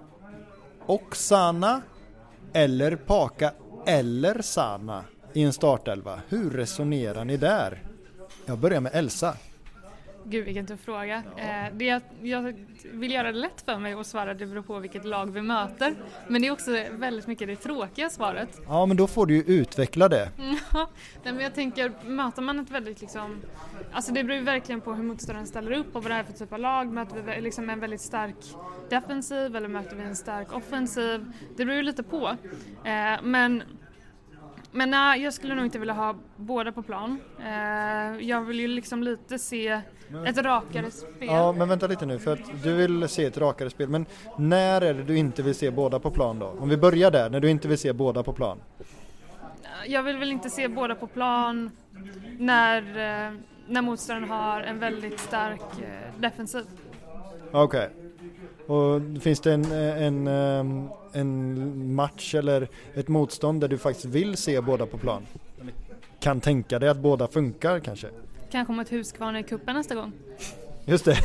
[0.86, 1.82] och Sana
[2.54, 3.52] eller Paka
[3.86, 6.22] eller Sana i en startelva.
[6.30, 7.84] Hur resonerar ni där?
[8.46, 9.38] Jag börjar med Elsa.
[10.30, 11.24] Gud vilken tuff fråga.
[11.38, 12.56] Eh, det jag, jag
[12.92, 15.94] vill göra det lätt för mig att svara det beror på vilket lag vi möter.
[16.28, 18.62] Men det är också väldigt mycket det tråkiga svaret.
[18.68, 20.30] Ja men då får du ju utveckla det.
[20.74, 20.89] Ja,
[21.24, 23.42] men jag tänker möter man ett väldigt liksom
[23.92, 26.34] Alltså det beror ju verkligen på hur motståndaren ställer upp och vad det är för
[26.34, 26.92] typ av lag.
[26.94, 28.36] Möter vi liksom en väldigt stark
[28.89, 31.32] defensiv eller möter vi en stark offensiv?
[31.58, 32.38] Det beror ju lite på.
[32.84, 33.63] Eh, men
[34.72, 37.20] men nej, jag skulle nog inte vilja ha båda på plan.
[37.40, 39.82] Eh, jag vill ju liksom lite se
[40.26, 41.28] ett rakare spel.
[41.28, 43.90] Ja men vänta lite nu för att du vill se ett rakare spel.
[43.90, 44.06] Men
[44.38, 46.56] när är det du inte vill se båda på plan då?
[46.60, 48.58] Om vi börjar där, när du inte vill se båda på plan.
[49.88, 51.72] Jag vill väl inte se båda på plan
[52.38, 53.34] när, eh,
[53.68, 56.66] när motståndaren har en väldigt stark eh, defensiv.
[57.52, 57.90] Okej.
[58.70, 64.38] Och finns det en, en, ehm, en match eller ett motstånd där du faktiskt vill
[64.38, 65.22] se båda på plan?
[66.20, 68.08] Kan tänka dig att båda funkar kanske?
[68.52, 70.12] Kanske mot Huskvarna i cupen nästa gång.
[70.86, 71.18] Just det.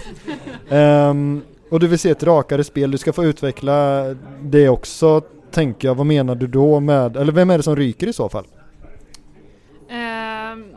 [0.71, 4.05] Ehm, och du vill se ett rakare spel, du ska få utveckla
[4.43, 5.95] det också tänker jag.
[5.95, 8.45] Vad menar du då med, eller vem är det som ryker i så fall?
[9.89, 10.75] Ehm,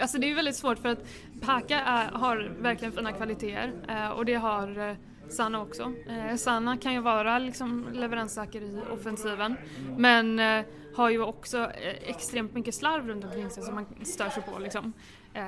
[0.00, 1.06] alltså det är väldigt svårt för att
[1.40, 4.96] Paka är, har verkligen fina kvaliteter eh, och det har eh,
[5.28, 5.92] Sanna också.
[6.08, 9.56] Eh, Sanna kan ju vara liksom leveranssäker i offensiven
[9.96, 10.64] men eh,
[10.96, 14.58] har ju också eh, extremt mycket slarv runt omkring sig som man stör sig på
[14.58, 14.92] liksom.
[15.34, 15.44] Eh,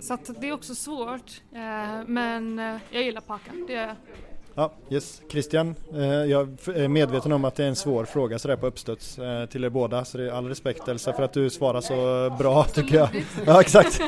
[0.00, 1.42] så att det är också svårt
[2.06, 2.58] men
[2.90, 3.96] jag gillar Paka, det gör jag.
[4.54, 5.22] Ja, yes.
[5.30, 9.18] Christian, eh, jag är medveten om att det är en svår fråga sådär på uppstuds
[9.18, 12.30] eh, till er båda så det är all respekt Elsa för att du svarar så
[12.38, 13.24] bra tycker jag.
[13.46, 14.00] Ja, exakt.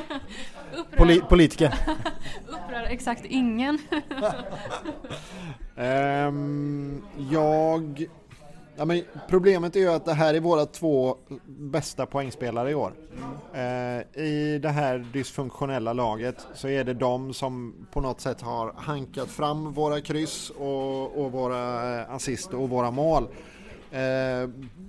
[0.96, 1.74] Poli- politiker.
[2.48, 3.78] Upprör exakt ingen.
[5.76, 8.07] Ehm, jag...
[8.76, 12.92] Ja, men problemet är ju att det här är våra två bästa poängspelare i år.
[13.52, 18.72] Eh, I det här dysfunktionella laget så är det de som på något sätt har
[18.76, 23.28] hankat fram våra kryss och, och våra eh, assist och våra mål.
[23.94, 24.48] Eh,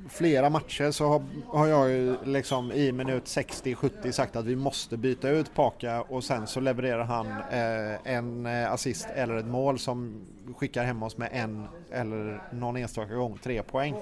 [0.09, 4.97] flera matcher så har, har jag ju liksom i minut 60-70 sagt att vi måste
[4.97, 9.79] byta ut Paka och sen så levererar han eh, en eh, assist eller ett mål
[9.79, 10.25] som
[10.57, 13.95] skickar hem oss med en eller någon enstaka gång tre poäng.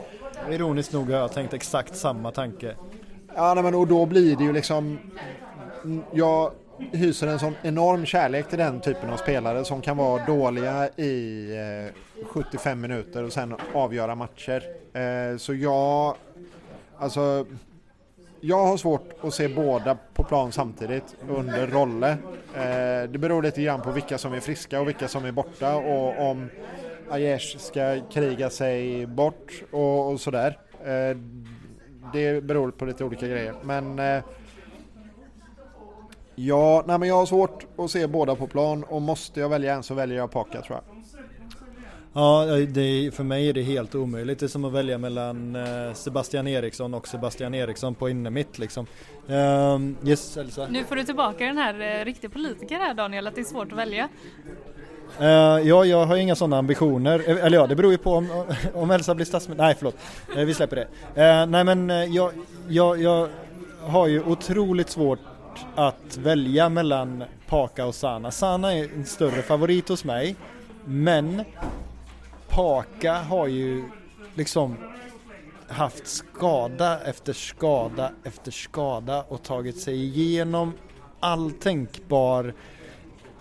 [0.50, 2.76] Ironiskt nog har jag tänkt exakt samma tanke.
[3.36, 5.00] Ja, nej, men och då blir det ju liksom...
[6.12, 6.52] Jag
[6.92, 11.48] hyser en sån enorm kärlek till den typen av spelare som kan vara dåliga i
[11.88, 14.64] eh, 75 minuter och sen avgöra matcher.
[14.94, 16.16] Eh, så jag...
[16.98, 17.46] Alltså...
[18.46, 22.10] Jag har svårt att se båda på plan samtidigt under Rolle.
[22.56, 25.76] Eh, det beror lite grann på vilka som är friska och vilka som är borta
[25.76, 26.50] och om
[27.10, 30.58] Aiesh ska kriga sig bort och, och sådär.
[32.14, 33.54] Det beror på lite olika grejer.
[33.64, 34.24] Men eh,
[36.36, 39.74] ja, nej, men jag har svårt att se båda på plan och måste jag välja
[39.74, 41.04] en så väljer jag Paka tror jag.
[42.16, 44.40] Ja, det, för mig är det helt omöjligt.
[44.40, 48.86] Det är som att välja mellan eh, Sebastian Eriksson och Sebastian Eriksson på innermitt liksom.
[49.28, 50.68] Um, yes, Elsa?
[50.68, 53.72] Nu får du tillbaka den här eh, riktiga politiker här Daniel, att det är svårt
[53.72, 54.10] att välja.
[55.22, 55.28] Uh,
[55.68, 57.20] ja, jag har inga sådana ambitioner.
[57.20, 59.64] Eller ja, det beror ju på om, om Elsa blir statsminister.
[59.64, 59.96] Nej, förlåt.
[60.38, 60.88] Uh, vi släpper det.
[61.42, 62.32] Uh, nej, men jag,
[62.68, 63.30] jag, jag
[63.82, 65.20] har ju otroligt svårt
[65.76, 68.32] att välja mellan Paka och Sana.
[68.32, 70.36] Sana är en större favorit hos mig,
[70.86, 71.44] men
[72.50, 73.84] Paka har ju
[74.36, 74.76] liksom
[75.68, 80.74] haft skada efter skada efter skada och tagit sig igenom
[81.20, 82.54] all tänkbar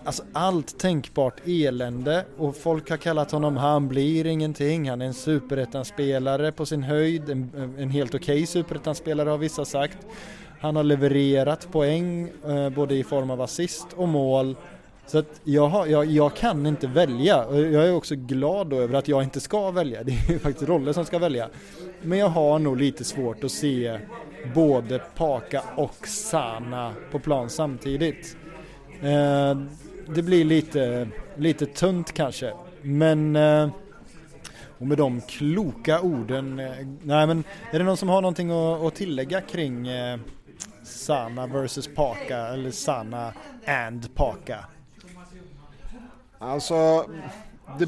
[0.05, 5.14] Alltså allt tänkbart elände och folk har kallat honom han blir ingenting, han är en
[5.14, 9.98] superettan-spelare på sin höjd, en, en helt okej okay superettan-spelare har vissa sagt.
[10.62, 14.57] Han har levererat poäng eh, både i form av assist och mål
[15.07, 18.77] så att jag, har, jag, jag, kan inte välja och jag är också glad då
[18.77, 20.03] över att jag inte ska välja.
[20.03, 21.48] Det är faktiskt Rolle som ska välja.
[22.03, 23.98] Men jag har nog lite svårt att se
[24.55, 28.37] både Paka och Sana på plan samtidigt.
[29.01, 29.59] Eh,
[30.14, 32.53] det blir lite, lite tunt kanske.
[32.83, 33.68] Men eh,
[34.79, 36.72] och med de kloka orden, eh,
[37.03, 40.18] nej men är det någon som har någonting att, att tillägga kring eh,
[40.92, 43.33] Sana versus Paka eller Sana
[43.66, 44.64] and Paka?
[46.38, 47.07] Alltså,
[47.78, 47.85] det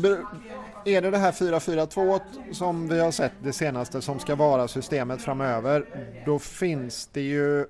[0.84, 2.20] är det det här 4-4-2
[2.52, 5.84] som vi har sett det senaste som ska vara systemet framöver,
[6.26, 7.66] då finns det ju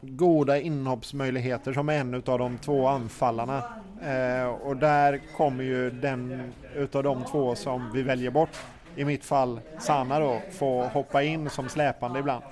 [0.00, 3.62] goda inhoppsmöjligheter som en av de två anfallarna.
[4.02, 8.56] Eh, och där kommer ju den utav de två som vi väljer bort,
[8.96, 12.44] i mitt fall Sanna då, få hoppa in som släpande ibland.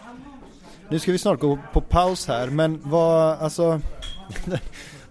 [0.91, 3.81] Nu ska vi snart gå på paus här, men vad, alltså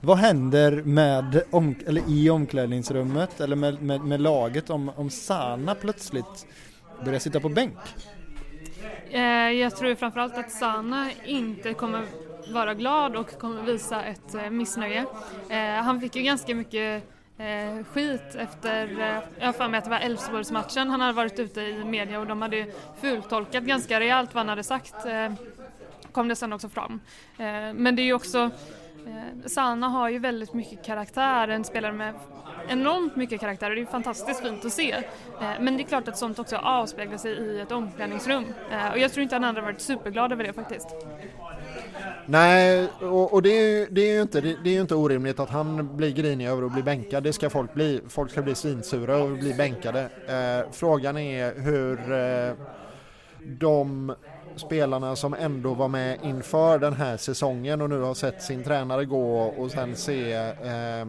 [0.01, 5.75] Vad händer med om, eller i omklädningsrummet eller med, med, med laget om, om Sana
[5.75, 6.47] plötsligt
[7.05, 7.77] börjar sitta på bänk?
[9.09, 12.05] Eh, jag tror framförallt att Sana inte kommer
[12.53, 15.05] vara glad och kommer visa ett eh, missnöje.
[15.49, 17.03] Eh, han fick ju ganska mycket
[17.91, 18.99] skit efter,
[19.39, 22.27] jag har för mig att det var Elfsborgsmatchen, han hade varit ute i media och
[22.27, 22.65] de hade
[23.01, 24.95] fultolkat ganska rejält vad han hade sagt,
[26.17, 26.99] kom det sen också fram.
[27.37, 28.51] Eh, men det är ju också
[29.07, 32.13] Eh, Sana har ju väldigt mycket karaktär, en spelare med
[32.67, 34.91] enormt mycket karaktär och det är fantastiskt fint att se.
[34.91, 35.03] Eh,
[35.59, 39.11] men det är klart att sånt också avspeglar sig i ett omklädningsrum eh, och jag
[39.11, 40.87] tror inte han hade varit superglad över det faktiskt.
[42.25, 45.39] Nej, och, och det, är, det, är ju inte, det, det, är ju inte orimligt
[45.39, 47.23] att han blir grinig över att bli bänkad.
[47.23, 48.01] Det ska folk bli.
[48.07, 50.01] Folk ska bli svinsura och bli bänkade.
[50.27, 52.53] Eh, frågan är hur eh,
[53.59, 54.15] de
[54.57, 59.05] spelarna som ändå var med inför den här säsongen och nu har sett sin tränare
[59.05, 61.05] gå och sen se eh,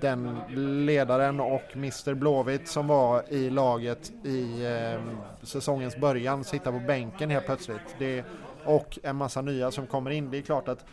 [0.00, 0.40] den
[0.86, 5.00] ledaren och Mr Blåvitt som var i laget i eh,
[5.42, 7.94] säsongens början sitta på bänken helt plötsligt.
[7.98, 8.24] Det,
[8.64, 10.30] och en massa nya som kommer in.
[10.30, 10.84] Det är klart att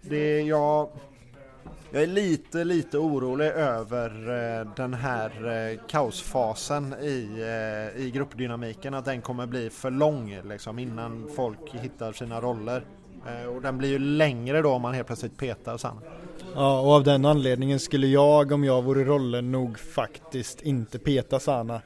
[0.00, 0.88] det jag
[1.92, 5.30] jag är lite, lite orolig över eh, den här
[5.70, 11.74] eh, kaosfasen i, eh, i gruppdynamiken, att den kommer bli för lång liksom, innan folk
[11.82, 12.84] hittar sina roller.
[13.26, 15.96] Eh, och den blir ju längre då om man helt plötsligt petar sen.
[16.54, 21.40] Ja, och av den anledningen skulle jag, om jag vore rollen, nog faktiskt inte peta
[21.40, 21.80] Sana.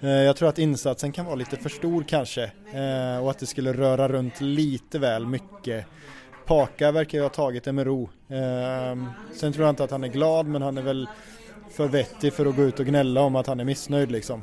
[0.00, 3.46] Eh, jag tror att insatsen kan vara lite för stor kanske eh, och att det
[3.46, 5.86] skulle röra runt lite väl mycket
[6.46, 8.08] Paka verkar ju ha tagit det med ro.
[8.28, 8.98] Eh,
[9.32, 11.08] sen tror jag inte att han är glad men han är väl
[11.70, 14.40] för vettig för att gå ut och gnälla om att han är missnöjd liksom.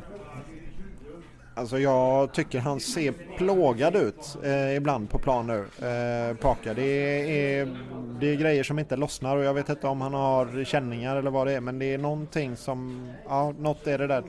[1.55, 6.73] Alltså jag tycker han ser plågad ut eh, ibland på plan nu, eh, Paka.
[6.73, 7.77] Det är,
[8.19, 11.31] det är grejer som inte lossnar och jag vet inte om han har känningar eller
[11.31, 14.23] vad det är men det är någonting som, ja något är det där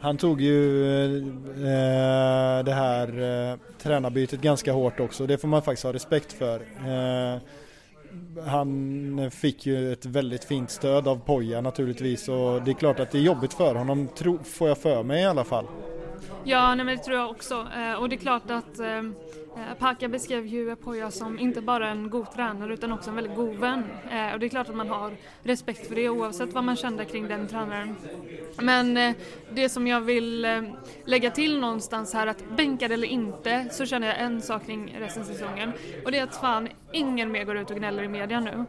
[0.00, 3.08] han tog ju eh, det här
[3.52, 5.26] eh, tränarbytet ganska hårt också.
[5.26, 6.60] Det får man faktiskt ha respekt för.
[6.60, 7.40] Eh,
[8.46, 13.10] han fick ju ett väldigt fint stöd av Poja naturligtvis och det är klart att
[13.10, 15.66] det är jobbigt för honom, tro, får jag för mig i alla fall.
[16.44, 17.66] Ja, nej, men det tror jag också.
[17.76, 19.02] Eh, och det är klart att eh,
[19.56, 23.36] eh, Paka beskrev ju Poya som inte bara en god tränare utan också en väldigt
[23.36, 23.84] god vän.
[24.10, 27.04] Eh, och det är klart att man har respekt för det oavsett vad man kände
[27.04, 27.96] kring den tränaren.
[28.62, 29.14] Men eh,
[29.50, 30.62] det som jag vill eh,
[31.04, 35.22] lägga till någonstans här att bänkad eller inte så känner jag en sak kring resten
[35.22, 35.72] av säsongen
[36.04, 38.64] och det är att fan ingen mer går ut och gnäller i media nu.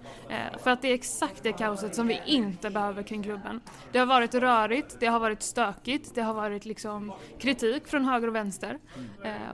[0.63, 3.61] För att det är exakt det kaoset som vi inte behöver kring klubben.
[3.91, 8.27] Det har varit rörigt, det har varit stökigt, det har varit liksom kritik från höger
[8.27, 8.79] och vänster.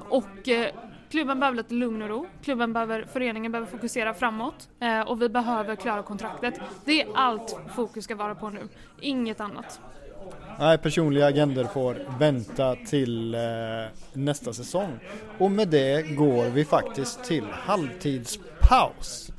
[0.09, 0.49] Och
[1.11, 2.25] Klubben behöver lite lugn och ro.
[2.43, 6.53] Klubben behöver, föreningen behöver fokusera framåt eh, och vi behöver klara kontraktet.
[6.85, 8.59] Det är allt fokus ska vara på nu,
[9.01, 9.79] inget annat.
[10.59, 13.41] Nej, personliga agender får vänta till eh,
[14.13, 14.99] nästa säsong.
[15.37, 19.30] Och med det går vi faktiskt till halvtidspaus.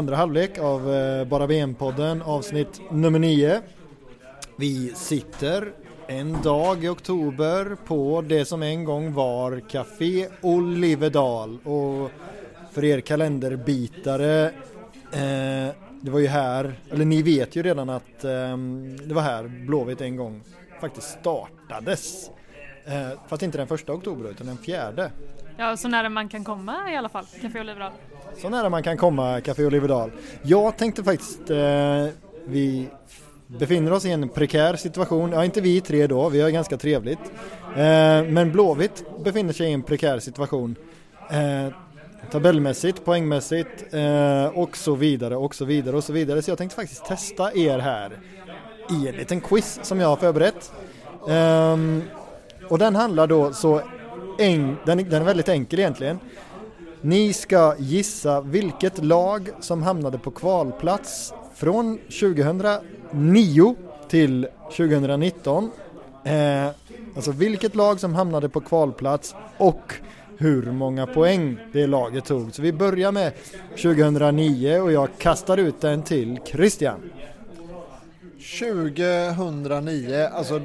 [0.00, 3.60] Andra halvlek av eh, Bara VM-podden avsnitt nummer 9.
[4.56, 5.72] Vi sitter
[6.06, 12.10] en dag i oktober på det som en gång var Café Oliverdal och
[12.72, 14.46] för er kalenderbitare
[15.12, 18.56] eh, det var ju här, eller ni vet ju redan att eh,
[19.06, 20.42] det var här Blåvitt en gång
[20.80, 22.30] faktiskt startades.
[22.84, 25.10] Eh, fast inte den första oktober utan den fjärde.
[25.56, 27.92] Ja, så nära man kan komma i alla fall, Café Oliverdal.
[28.40, 30.10] Så nära man kan komma Café Olivedal
[30.42, 32.06] Jag tänkte faktiskt, eh,
[32.46, 32.88] vi
[33.46, 37.18] befinner oss i en prekär situation, ja inte vi tre då, vi har ganska trevligt.
[37.76, 40.76] Eh, men Blåvitt befinner sig i en prekär situation.
[41.30, 41.74] Eh,
[42.30, 46.42] tabellmässigt, poängmässigt eh, och så vidare och så vidare och så vidare.
[46.42, 48.18] Så jag tänkte faktiskt testa er här
[48.90, 50.72] i en liten quiz som jag har förberett.
[51.28, 52.02] Ehm,
[52.68, 53.80] och den handlar då så,
[54.38, 56.18] en, den, den är väldigt enkel egentligen.
[57.02, 63.76] Ni ska gissa vilket lag som hamnade på kvalplats från 2009
[64.08, 65.70] till 2019.
[66.24, 66.66] Eh,
[67.16, 69.94] alltså vilket lag som hamnade på kvalplats och
[70.36, 72.54] hur många poäng det laget tog.
[72.54, 73.32] Så vi börjar med
[73.82, 77.00] 2009 och jag kastar ut den till Christian.
[78.40, 80.60] 2009, alltså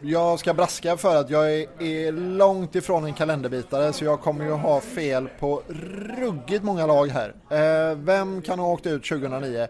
[0.00, 4.44] jag ska braska för att jag är, är långt ifrån en kalenderbitare så jag kommer
[4.44, 5.62] ju ha fel på
[6.18, 7.34] ruggigt många lag här.
[7.50, 9.60] Eh, vem kan ha åkt ut 2009?
[9.60, 9.68] Eh,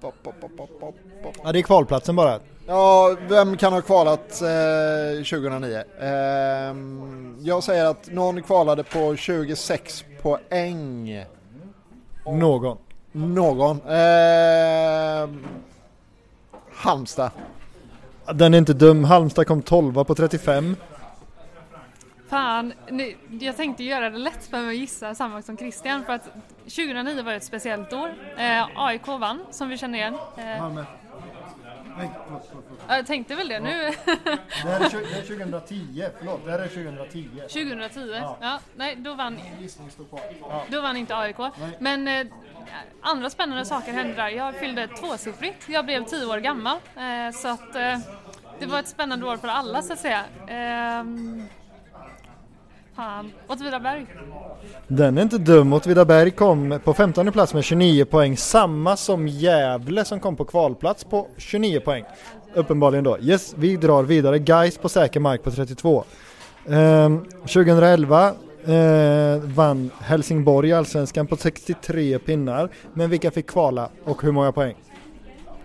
[0.00, 0.40] pop, pop,
[0.80, 0.96] pop.
[1.44, 2.40] Ja, det är kvalplatsen bara.
[2.66, 5.84] Ja, vem kan ha kvalat eh, 2009?
[6.00, 6.08] Eh,
[7.40, 11.24] jag säger att någon kvalade på 26 poäng.
[12.24, 12.78] Någon.
[13.16, 13.80] Någon.
[13.80, 15.28] Eh,
[16.72, 17.30] Halmstad.
[18.34, 19.04] Den är inte dum.
[19.04, 20.76] Halmstad kom 12 på 35.
[22.28, 26.12] Fan, nu, jag tänkte göra det lätt för mig att gissa samma som Christian för
[26.12, 26.24] att
[26.64, 28.14] 2009 var ett speciellt år.
[28.36, 30.14] Eh, AIK vann, som vi känner igen.
[30.36, 30.84] Eh,
[32.88, 33.70] jag tänkte väl det nu.
[34.62, 37.28] Det här är, det är 2010, förlåt, det här är 2010.
[37.40, 38.60] 2010, ja.
[38.76, 40.20] nej då vann, Gissning står kvar.
[40.40, 40.64] Ja.
[40.68, 41.36] då vann inte AIK.
[41.78, 42.26] Men eh,
[43.00, 44.28] andra spännande saker hände där.
[44.28, 46.76] Jag fyllde tvåsiffrigt, jag blev tio år gammal.
[46.96, 47.98] Eh, så att eh,
[48.58, 50.24] det var ett spännande år för alla så att säga.
[52.96, 54.06] Fan, Åtvidaberg.
[54.88, 55.72] Den är inte dum.
[55.72, 58.36] Åtvidaberg kom på 15 plats med 29 poäng.
[58.36, 62.04] Samma som Gävle som kom på kvalplats på 29 poäng.
[62.54, 63.18] Uppenbarligen då.
[63.18, 64.38] Yes, vi drar vidare.
[64.38, 66.04] Guys på säker mark på 32.
[66.68, 68.28] Ehm, 2011
[68.66, 72.70] eh, vann Helsingborg allsvenskan på 63 pinnar.
[72.94, 74.74] Men vilka fick kvala och hur många poäng?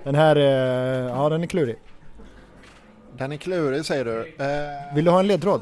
[0.04, 1.76] Den här är, ja den är klurig.
[3.18, 4.20] Den är klurig säger du.
[4.44, 5.62] Eh, Vill du ha en ledtråd?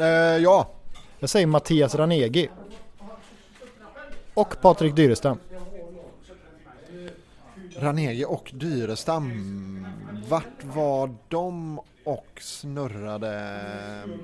[0.00, 0.68] Eh, ja,
[1.18, 2.48] Jag säger Mattias Ranegi.
[4.34, 5.38] Och Patrik Dyrestam.
[7.78, 9.86] Ranegi och Dyrestam.
[10.28, 13.60] Vart var de och snurrade?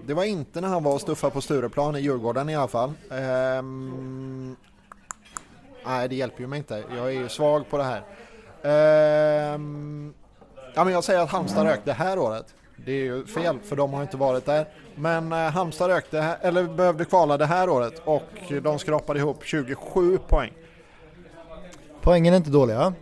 [0.07, 2.93] Det var inte när han var och stuffade på Stureplan i Djurgården i alla fall.
[3.11, 4.57] Ehm,
[5.87, 6.85] nej, det hjälper ju mig inte.
[6.97, 8.03] Jag är ju svag på det här.
[8.63, 10.15] Ehm,
[10.75, 12.55] ja, men jag säger att Halmstad rök det här året.
[12.77, 14.67] Det är ju fel för de har inte varit där.
[14.97, 19.41] Men eh, Halmstad rökte, här- eller behövde kvala det här året och de skrapade ihop
[19.45, 20.53] 27 poäng.
[22.01, 22.95] Poängen är inte dåliga.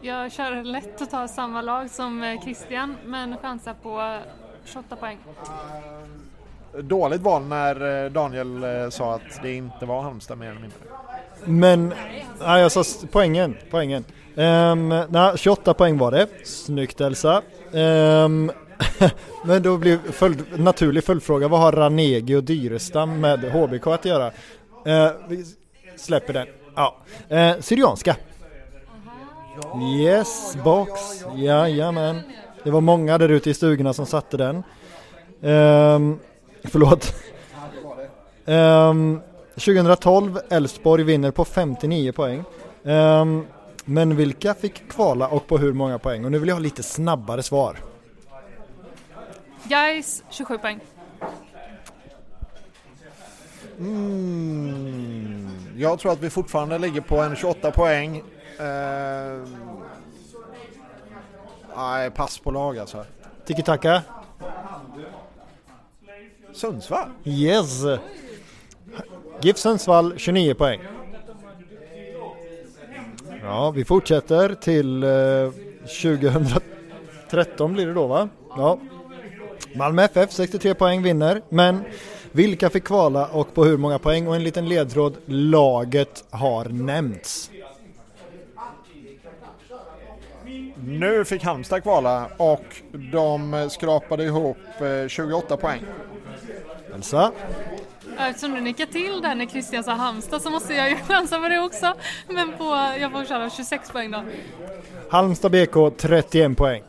[0.00, 4.16] Jag kör lätt att ta samma lag som eh, Christian men chansar på eh,
[4.64, 5.18] 28 poäng.
[6.80, 10.78] Dåligt val när eh, Daniel sa att det inte var Halmstad mer eller mindre.
[11.44, 11.94] Men,
[12.40, 14.04] nej jag sa poängen, poängen.
[14.34, 16.26] Um, nej, 28 poäng var det.
[16.44, 17.42] Snyggt Elsa.
[17.72, 18.52] Ehm,
[19.44, 24.26] men då blir följd, naturlig följdfråga, vad har Ranegi och Dyrestam med HBK att göra?
[24.86, 25.44] Eh, vi
[25.96, 26.46] släpper den.
[26.74, 26.96] Ja.
[27.28, 28.16] Eh, Syrianska.
[30.00, 30.90] Yes, box.
[31.36, 32.20] Jajamän.
[32.64, 34.56] Det var många där ute i stugorna som satte den.
[35.40, 36.18] Um,
[36.64, 37.14] förlåt.
[38.46, 39.20] Ehm,
[39.54, 42.44] 2012, Elfsborg vinner på 59 poäng.
[42.84, 43.46] Ehm,
[43.84, 46.24] men vilka fick kvala och på hur många poäng?
[46.24, 47.76] Och nu vill jag ha lite snabbare svar.
[49.68, 50.80] Guys 27 poäng.
[53.78, 58.16] Mm, jag tror att vi fortfarande ligger på en 28 poäng.
[58.58, 59.48] Eh,
[61.76, 63.04] nej, pass på lag alltså.
[63.46, 64.02] Tiki-taka?
[66.52, 67.08] Sundsvall?
[67.24, 67.82] Yes!
[69.40, 70.80] GIF Sundsvall 29 poäng.
[73.42, 75.50] Ja, vi fortsätter till eh,
[76.02, 78.28] 2013 blir det då va?
[78.56, 78.78] Ja.
[79.74, 81.84] Malmö FF 63 poäng vinner, men
[82.32, 84.28] vilka fick kvala och på hur många poäng?
[84.28, 87.50] Och en liten ledtråd, laget har nämnts.
[90.86, 95.82] Nu fick Halmstad kvala och de skrapade ihop eh, 28 poäng.
[96.94, 97.32] Elsa?
[98.18, 101.48] Eftersom du nickar till där när Christian sa Halmstad så måste jag ju chansa på
[101.48, 101.94] det också.
[102.28, 102.64] Men på,
[103.00, 104.24] jag får köra 26 poäng då.
[105.10, 106.82] Halmstad BK 31 poäng.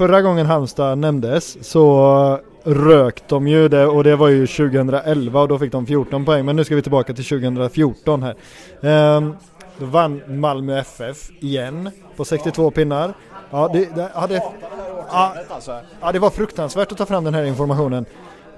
[0.00, 5.48] Förra gången Halmstad nämndes så rök de ju det och det var ju 2011 och
[5.48, 8.34] då fick de 14 poäng men nu ska vi tillbaka till 2014 här.
[8.82, 9.36] Ehm,
[9.78, 13.14] då vann Malmö FF igen på 62 pinnar.
[13.50, 14.42] Ja det, det, ja, det,
[15.10, 15.34] ja,
[16.00, 18.04] ja, det var fruktansvärt att ta fram den här informationen.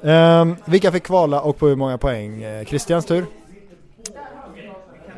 [0.03, 2.43] Ehm, vilka fick kvala och på hur många poäng?
[2.43, 3.27] Eh, Christians tur.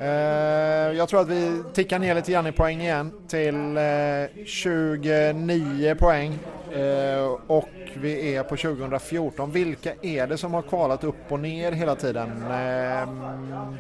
[0.05, 5.95] Eh, jag tror att vi tickar ner lite grann i poäng igen till eh, 29
[5.95, 6.39] poäng.
[6.73, 9.51] Eh, och vi är på 2014.
[9.51, 12.45] Vilka är det som har kvalat upp och ner hela tiden?
[12.51, 13.77] Ehm,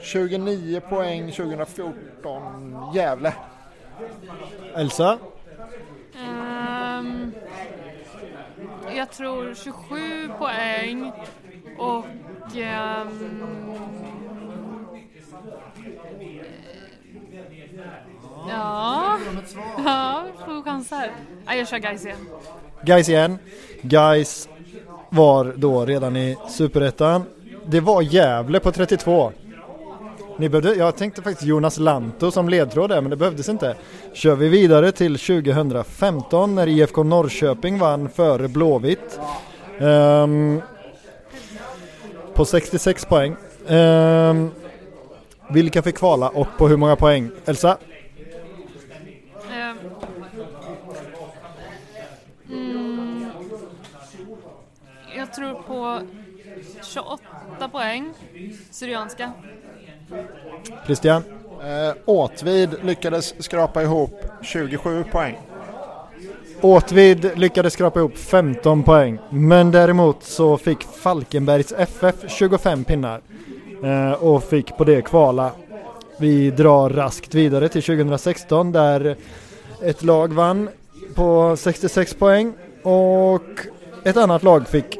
[0.00, 2.92] 29 poäng 2014.
[2.94, 3.32] Gävle.
[4.74, 5.18] Elsa?
[6.26, 7.32] Ehm,
[8.96, 11.12] jag tror 27 poäng
[11.78, 12.06] och
[12.56, 13.44] ehm,
[18.48, 19.18] Ja,
[19.84, 21.10] ja, får chanser.
[21.46, 22.18] Ja, jag kör guys igen.
[22.82, 23.38] Guys igen.
[23.82, 24.48] Guys
[25.10, 27.24] var då redan i Superettan.
[27.66, 29.32] Det var Gävle på 32.
[30.38, 33.76] Ni behövde, jag tänkte faktiskt Jonas Lanto som ledtråd där men det behövdes inte.
[34.12, 39.20] Kör vi vidare till 2015 när IFK Norrköping vann före Blåvitt.
[39.80, 40.62] Ehm,
[42.34, 43.36] på 66 poäng.
[43.68, 44.50] Ehm,
[45.50, 47.30] vilka fick kvala och på hur många poäng?
[47.44, 47.76] Elsa?
[55.34, 56.00] Tror på
[56.82, 58.12] 28 poäng,
[58.70, 59.32] Syrianska.
[60.86, 61.22] Christian?
[61.64, 65.38] Eh, Åtvid lyckades skrapa ihop 27 poäng.
[66.60, 73.20] Åtvid lyckades skrapa ihop 15 poäng, men däremot så fick Falkenbergs FF 25 pinnar
[73.84, 75.50] eh, och fick på det kvala.
[76.18, 79.16] Vi drar raskt vidare till 2016 där
[79.82, 80.68] ett lag vann
[81.14, 83.42] på 66 poäng och
[84.04, 84.98] ett annat lag fick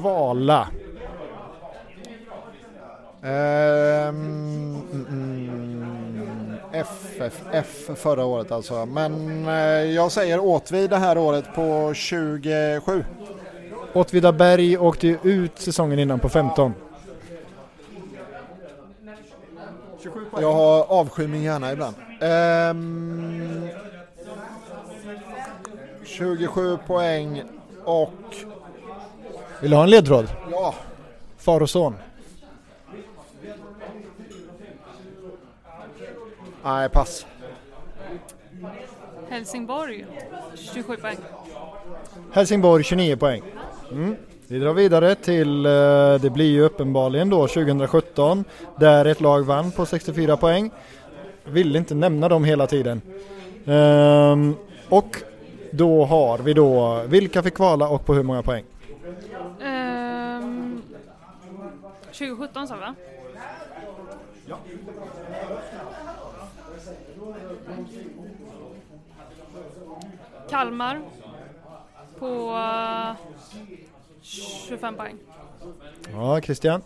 [0.00, 0.68] kvala.
[3.22, 8.86] Ehm, mm, mm, FFF förra året alltså.
[8.86, 9.54] Men eh,
[9.94, 13.04] jag säger Åtvid det här året på 27.
[13.92, 16.74] Åtvidaberg åkte ju ut säsongen innan på 15.
[20.40, 21.94] Jag har avsky min hjärna ibland.
[22.20, 23.68] Ehm,
[26.04, 27.42] 27 poäng
[27.84, 28.12] och
[29.60, 30.26] Vill du ha en ledtråd?
[30.50, 30.74] ja,
[31.38, 31.94] Far och son.
[36.64, 37.26] nej pass.
[39.28, 40.06] Helsingborg,
[40.54, 41.16] 27 poäng.
[42.32, 43.42] Helsingborg 29 poäng.
[43.92, 44.16] Mm.
[44.48, 45.70] Vi drar vidare till, eh,
[46.20, 48.44] det blir ju uppenbarligen då 2017
[48.76, 50.70] där ett lag vann på 64 poäng.
[51.44, 53.02] Vill inte nämna dem hela tiden.
[53.66, 54.54] Ehm,
[54.88, 55.16] och
[55.70, 58.64] då har vi då, vilka fick kvala och på hur många poäng?
[59.62, 60.82] Ehm,
[62.18, 62.94] 2017 sa vi va?
[70.50, 71.02] Kalmar
[72.18, 73.16] på eh,
[74.22, 75.16] 25 poäng.
[76.12, 76.82] Ja, Christian.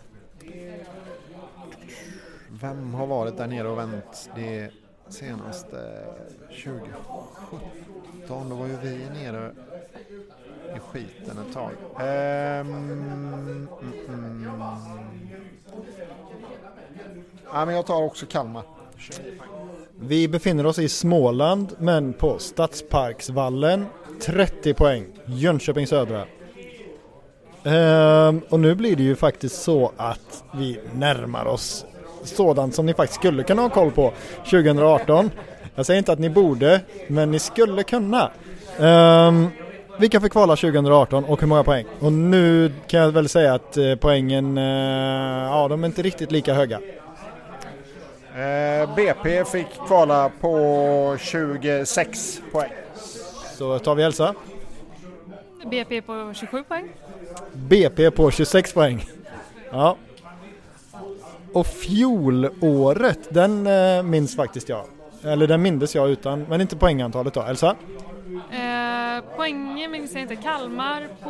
[2.49, 4.71] Vem har varit där nere och vänt det
[5.09, 6.05] senaste
[6.47, 8.49] 2017?
[8.49, 9.51] Då var ju vi nere
[10.75, 11.71] i skiten ett tag.
[11.99, 13.67] Ehm, mm,
[14.07, 14.51] mm.
[17.53, 18.63] Ja, men jag tar också Kalmar.
[19.99, 23.85] Vi befinner oss i Småland men på Stadsparksvallen
[24.21, 25.05] 30 poäng.
[25.25, 26.25] Jönköping Södra.
[27.63, 31.85] Ehm, och nu blir det ju faktiskt så att vi närmar oss
[32.23, 34.13] sådant som ni faktiskt skulle kunna ha koll på
[34.49, 35.31] 2018.
[35.75, 38.31] Jag säger inte att ni borde, men ni skulle kunna.
[38.79, 39.47] Um,
[39.99, 41.85] vilka fick kvala 2018 och hur många poäng?
[41.99, 44.63] Och nu kan jag väl säga att eh, poängen, eh,
[45.43, 46.79] ja de är inte riktigt lika höga.
[48.35, 52.71] Eh, BP fick kvala på 26 poäng.
[53.57, 54.35] Så tar vi Elsa.
[55.71, 56.89] BP på 27 poäng.
[57.53, 59.05] BP på 26 poäng.
[59.71, 59.97] Ja.
[61.53, 63.67] Och fjolåret, den
[64.09, 64.85] minns faktiskt jag.
[65.23, 67.41] Eller den mindes jag utan, men inte poängantalet då.
[67.41, 67.75] Elsa?
[68.51, 70.35] Eh, poängen minns jag inte.
[70.35, 71.29] Kalmar på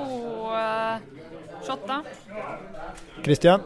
[0.56, 2.04] eh, 28.
[3.24, 3.60] Christian?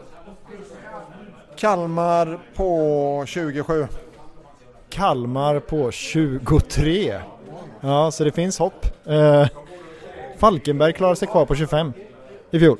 [1.56, 3.86] Kalmar på 27.
[4.90, 7.14] Kalmar på 23.
[7.80, 8.86] Ja, så det finns hopp.
[9.06, 9.46] Eh,
[10.38, 11.92] Falkenberg klarar sig kvar på 25
[12.50, 12.78] i fjol.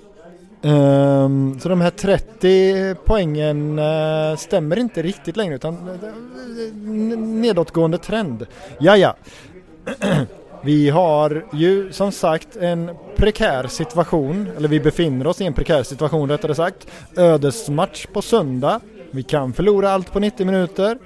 [0.63, 5.75] Ehm, så de här 30 poängen eh, stämmer inte riktigt längre utan
[6.85, 8.47] n- nedåtgående trend.
[8.79, 9.17] Ja, ja.
[10.65, 15.83] Vi har ju som sagt en prekär situation, eller vi befinner oss i en prekär
[15.83, 16.87] situation rättare sagt.
[17.17, 18.81] Ödesmatch på söndag.
[19.11, 20.99] Vi kan förlora allt på 90 minuter,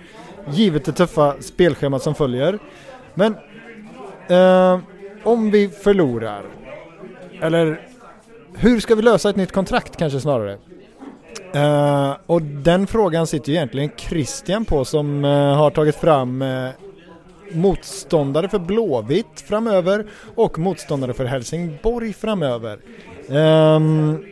[0.50, 2.58] givet det tuffa spelschemat som följer.
[3.14, 3.34] Men
[4.28, 4.78] eh,
[5.24, 6.42] om vi förlorar,
[7.42, 7.80] eller
[8.56, 10.58] hur ska vi lösa ett nytt kontrakt kanske snarare?
[11.54, 16.70] Eh, och den frågan sitter ju egentligen Christian på som eh, har tagit fram eh,
[17.52, 22.78] motståndare för Blåvitt framöver och motståndare för Helsingborg framöver.
[23.28, 24.24] Um,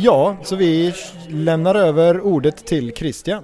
[0.00, 0.94] ja, så vi
[1.28, 3.42] lämnar över ordet till Christian.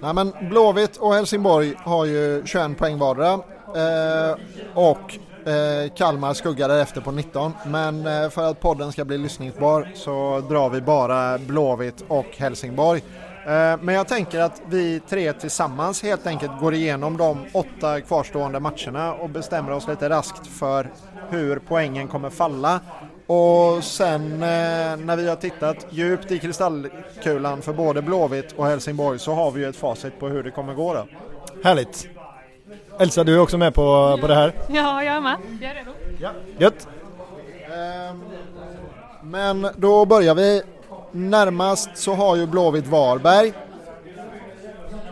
[0.00, 3.32] Nej, men Blåvitt och Helsingborg har ju 21 poäng vardera.
[3.76, 4.36] Eh,
[4.74, 5.18] och
[5.48, 7.52] eh, Kalmar skuggar därefter på 19.
[7.66, 13.02] Men eh, för att podden ska bli lyssningsbar så drar vi bara Blåvitt och Helsingborg.
[13.46, 18.60] Eh, men jag tänker att vi tre tillsammans helt enkelt går igenom de åtta kvarstående
[18.60, 20.90] matcherna och bestämmer oss lite raskt för
[21.30, 22.80] hur poängen kommer falla.
[23.26, 29.18] Och sen eh, när vi har tittat djupt i kristallkulan för både Blåvitt och Helsingborg
[29.18, 31.06] så har vi ju ett facit på hur det kommer gå då.
[31.64, 32.08] Härligt.
[33.00, 34.52] Elsa, du är också med på, på det här?
[34.68, 35.36] Ja, jag är med.
[35.60, 35.90] Jag är redo.
[36.58, 36.88] Gött.
[37.74, 38.22] Ehm,
[39.22, 40.62] Men då börjar vi.
[41.12, 43.52] Närmast så har ju Blåvitt Varberg.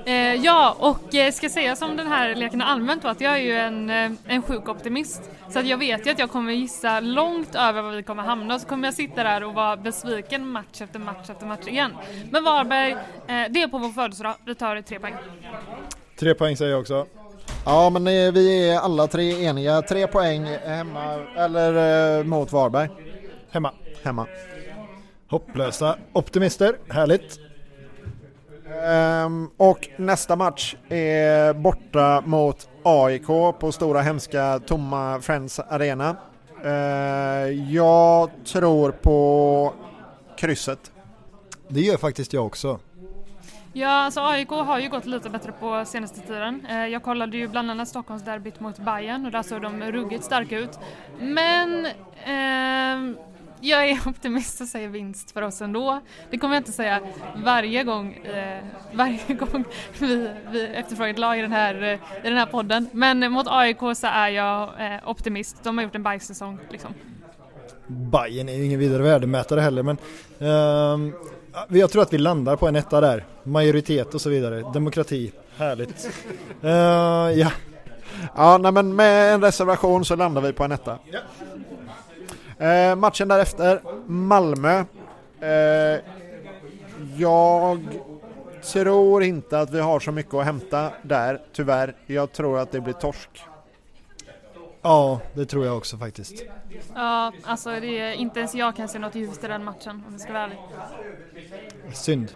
[0.07, 3.33] Eh, ja, och eh, ska säga som den här leken har allmänt då, att jag
[3.33, 5.31] är ju en, eh, en sjuk optimist.
[5.49, 8.55] Så att jag vet ju att jag kommer gissa långt över vad vi kommer hamna
[8.55, 11.93] och så kommer jag sitta där och vara besviken match efter match efter match igen.
[12.31, 12.97] Men Varberg,
[13.27, 14.35] det är på vår födelsedag.
[14.45, 15.15] Vi tar tre poäng.
[16.19, 17.07] Tre poäng säger jag också.
[17.65, 19.83] Ja men vi är alla tre eniga.
[19.83, 22.89] Tre poäng hemma, eller mot Varberg.
[23.51, 23.73] Hemma.
[24.03, 24.27] Hemma.
[25.31, 26.77] Hopplösa optimister.
[26.89, 27.39] Härligt.
[28.87, 33.27] Ehm, och nästa match är borta mot AIK
[33.61, 36.17] på stora hemska tomma Friends Arena.
[36.65, 39.73] Ehm, jag tror på
[40.37, 40.93] krysset.
[41.69, 42.79] Det gör faktiskt jag också.
[43.73, 46.67] Ja, alltså AIK har ju gått lite bättre på senaste tiden.
[46.71, 50.59] Eh, Jag kollade ju bland annat Stockholmsderbyt mot Bayern och där såg de ruggigt starka
[50.59, 50.79] ut.
[51.21, 51.87] Men
[52.25, 53.17] ehm,
[53.61, 56.01] jag är optimist och säger vinst för oss ändå.
[56.31, 57.01] Det kommer jag inte säga
[57.45, 59.65] varje gång, eh, varje gång
[59.99, 62.89] vi, vi efterfrågar ett lag i den, här, eh, i den här podden.
[62.93, 65.57] Men mot AIK så är jag eh, optimist.
[65.63, 66.95] De har gjort en bajssäsong liksom.
[67.87, 69.97] Bayern är ju ingen vidare värdemätare heller men
[70.39, 71.13] ehm,
[71.69, 73.25] jag tror att vi landar på en etta där.
[73.43, 74.65] Majoritet och så vidare.
[74.75, 75.33] Demokrati.
[75.57, 76.11] Härligt.
[76.63, 76.71] Eh,
[77.39, 77.51] ja.
[78.37, 80.99] Ja, nej, men med en reservation så landar vi på en etta.
[82.61, 84.85] Eh, matchen därefter, Malmö.
[85.41, 86.01] Eh,
[87.17, 87.81] jag
[88.73, 91.95] tror inte att vi har så mycket att hämta där, tyvärr.
[92.07, 93.31] Jag tror att det blir torsk.
[94.83, 96.43] ja, det tror jag också faktiskt.
[96.95, 100.13] Ja, alltså det är inte ens jag kan se något ljust i den matchen om
[100.13, 100.59] jag ska vara ärlig.
[101.93, 102.33] Synd.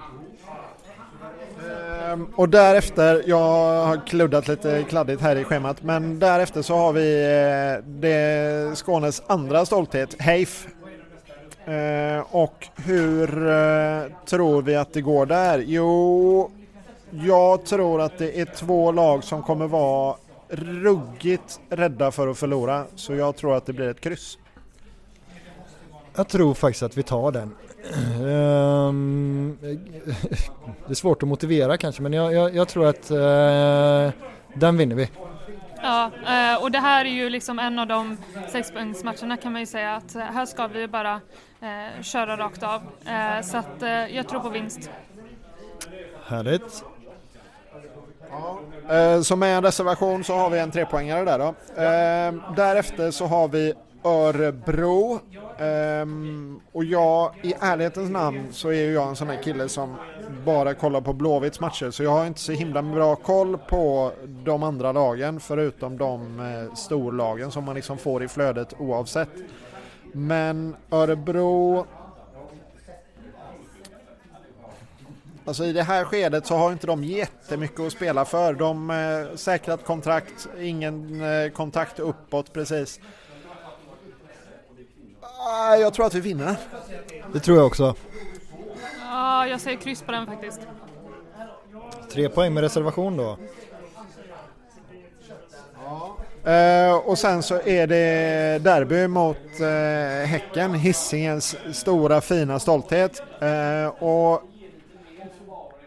[2.12, 6.92] Ehm, Och därefter, jag har kluddat lite kladdigt här i schemat, men därefter så har
[6.92, 10.66] vi eh, det Skånes andra stolthet, Heif.
[11.66, 15.58] Ehm, och hur eh, tror vi att det går där?
[15.66, 16.50] Jo,
[17.10, 20.16] jag tror att det är två lag som kommer vara
[20.48, 24.38] ruggigt rädda för att förlora, så jag tror att det blir ett kryss.
[26.16, 27.54] Jag tror faktiskt att vi tar den.
[27.92, 29.58] Ehm,
[30.86, 34.10] det är svårt att motivera kanske men jag, jag, jag tror att eh,
[34.54, 35.10] den vinner vi.
[35.82, 38.16] Ja, eh, och det här är ju liksom en av de
[38.52, 41.20] sexpoängsmatcherna kan man ju säga att här ska vi bara
[41.60, 42.82] eh, köra rakt av.
[43.06, 44.90] Eh, så att eh, jag tror på vinst.
[46.26, 46.84] Härligt.
[48.90, 51.46] Eh, Så med en reservation så har vi en trepoängare där då.
[51.82, 53.74] Eh, Därefter så har vi
[54.04, 55.20] Örebro.
[55.58, 59.96] Um, Och jag, i ärlighetens namn så är ju jag en sån här kille som
[60.44, 64.12] bara kollar på Blåvitts matcher så jag har inte så himla bra koll på
[64.44, 69.28] de andra lagen förutom de eh, storlagen som man liksom får i flödet oavsett.
[70.12, 71.86] Men Örebro
[75.46, 78.54] Alltså i det här skedet så har inte de jättemycket att spela för.
[78.54, 83.00] De eh, säkrat kontrakt, ingen eh, kontakt uppåt precis.
[85.46, 86.56] Ah, jag tror att vi vinner den.
[87.32, 87.94] Det tror jag också.
[89.00, 90.60] Ja, jag säger kryss på den faktiskt.
[92.12, 93.36] Tre poäng med reservation då.
[96.50, 103.22] Eh, och sen så är det derby mot eh, Häcken, Hisingens stora fina stolthet.
[103.40, 104.42] Eh, och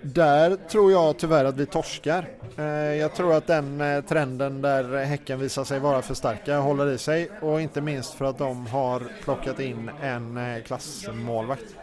[0.02, 2.28] där tror jag tyvärr att vi torskar.
[2.58, 6.88] Eh, jag tror att den eh, trenden där Häcken visar sig vara för starka håller
[6.92, 11.76] i sig och inte minst för att de har plockat in en eh, klassmålvakt.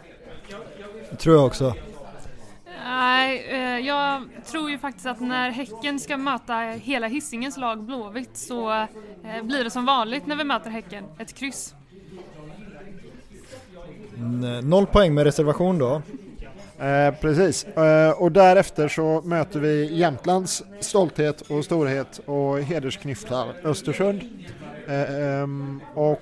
[1.10, 1.74] Det tror jag också.
[2.86, 8.86] Nej, jag tror ju faktiskt att när Häcken ska möta hela Hisingens lag Blåvitt så
[9.42, 11.74] blir det som vanligt när vi möter Häcken, ett kryss.
[14.16, 16.02] N- Noll poäng med reservation då.
[16.84, 24.22] Eh, precis, eh, och därefter så möter vi Jämtlands stolthet och storhet och hedersknyftar Östersund.
[24.88, 26.20] Eh, ehm, och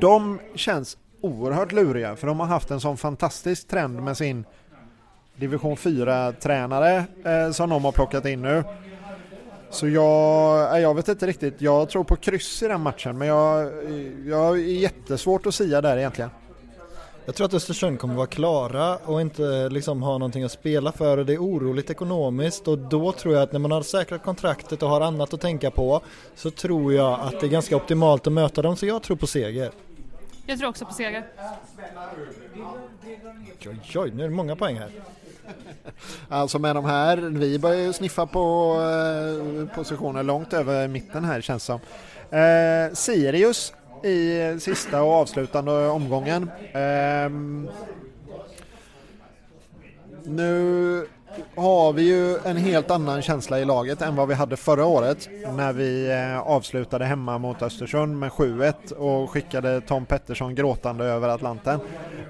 [0.00, 4.44] de känns oerhört luriga för de har haft en sån fantastisk trend med sin
[5.36, 8.64] division 4-tränare eh, som de har plockat in nu.
[9.70, 13.28] Så jag, eh, jag vet inte riktigt, jag tror på kryss i den matchen men
[13.28, 13.72] jag,
[14.26, 16.30] jag är jättesvårt att sia där egentligen.
[17.26, 21.18] Jag tror att Östersund kommer vara klara och inte liksom ha någonting att spela för
[21.18, 24.82] och det är oroligt ekonomiskt och då tror jag att när man har säkrat kontraktet
[24.82, 26.00] och har annat att tänka på
[26.34, 29.26] så tror jag att det är ganska optimalt att möta dem så jag tror på
[29.26, 29.70] seger.
[30.46, 31.26] Jag tror också på seger.
[33.66, 34.90] Oj, oj, nu är det många poäng här.
[36.28, 38.76] Alltså med de här, vi börjar ju sniffa på
[39.70, 41.80] eh, positioner långt över mitten här känns som.
[42.30, 43.72] Eh, Sirius
[44.04, 46.50] i sista och avslutande omgången.
[47.26, 47.68] Um,
[50.24, 51.06] nu
[51.56, 55.28] har vi ju en helt annan känsla i laget än vad vi hade förra året
[55.56, 61.28] när vi eh, avslutade hemma mot Östersund med 7-1 och skickade Tom Pettersson gråtande över
[61.28, 61.80] Atlanten.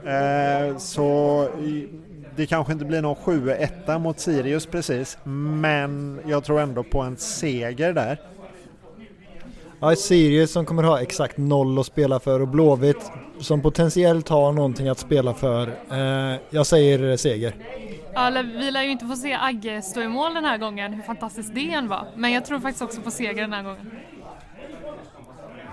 [0.06, 1.48] Ehm, så
[2.36, 7.16] det kanske inte blir någon 7-1 mot Sirius precis, men jag tror ändå på en
[7.16, 8.18] seger där.
[9.84, 13.10] Ja, Sirius som kommer ha exakt noll att spela för och Blåvitt
[13.40, 15.68] som potentiellt har någonting att spela för.
[15.90, 17.54] Eh, jag säger seger.
[18.14, 21.02] Ja, vi lär ju inte få se Agge stå i mål den här gången, hur
[21.02, 22.06] fantastiskt det än var.
[22.16, 23.90] Men jag tror faktiskt också på seger den här gången.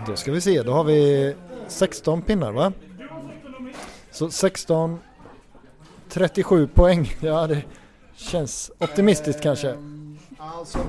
[0.08, 1.36] Då ska vi se, då har vi
[1.68, 2.74] 16 pinnar va?
[4.12, 5.00] Så 16,
[6.10, 7.12] 37 poäng.
[7.22, 7.62] Ja, det
[8.16, 9.76] känns optimistiskt kanske.
[10.38, 10.80] Alltså,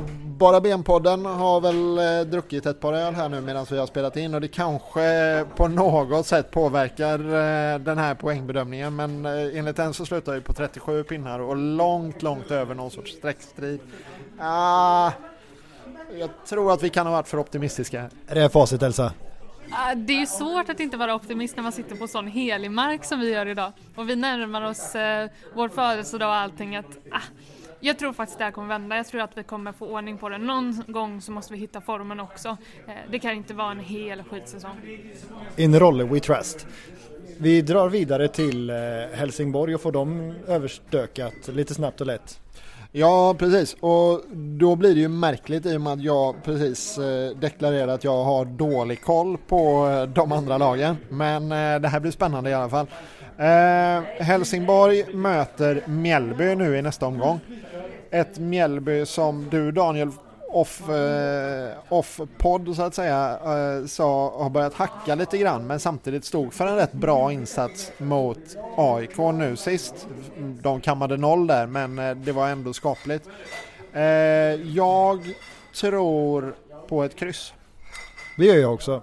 [0.43, 4.17] bara benpodden har väl eh, druckit ett par öl här nu medan vi har spelat
[4.17, 9.77] in och det kanske på något sätt påverkar eh, den här poängbedömningen men eh, enligt
[9.77, 13.81] den så slutar vi på 37 pinnar och långt, långt över någon sorts streckstrid.
[14.39, 15.11] Ah,
[16.19, 18.11] jag tror att vi kan ha varit för optimistiska.
[18.27, 19.13] Är det facit Elsa?
[19.71, 22.71] Ah, Det är ju svårt att inte vara optimist när man sitter på sån helig
[22.71, 23.73] mark som vi gör idag.
[23.95, 26.77] Och vi närmar oss eh, vår födelsedag och allting.
[26.77, 27.21] Att, ah,
[27.85, 28.97] jag tror faktiskt det här kommer vända.
[28.97, 30.39] Jag tror att vi kommer få ordning på det.
[30.39, 32.49] Någon gång så måste vi hitta formen också.
[32.87, 34.77] Eh, det kan inte vara en hel skitsäsong.
[35.57, 36.67] In Rolle We Trust.
[37.39, 38.77] Vi drar vidare till eh,
[39.13, 42.41] Helsingborg och får dem överstökat lite snabbt och lätt.
[42.93, 43.77] Ja, precis.
[43.81, 48.05] Och då blir det ju märkligt i och med att jag precis eh, deklarerade att
[48.05, 50.97] jag har dålig koll på de andra lagen.
[51.09, 51.49] Men
[51.83, 52.87] det här blir spännande i alla fall.
[53.43, 57.41] Eh, Helsingborg möter Mjällby nu i nästa omgång.
[58.11, 60.11] Ett Mjällby som du Daniel
[60.49, 65.81] off, eh, off podd så att säga eh, sa har börjat hacka lite grann men
[65.81, 70.07] samtidigt stod för en rätt bra insats mot AIK nu sist.
[70.39, 73.29] De kammade noll där men eh, det var ändå skapligt.
[73.93, 74.03] Eh,
[74.77, 75.35] jag
[75.81, 76.55] tror
[76.89, 77.55] på ett kryss.
[78.37, 79.03] Det gör jag också.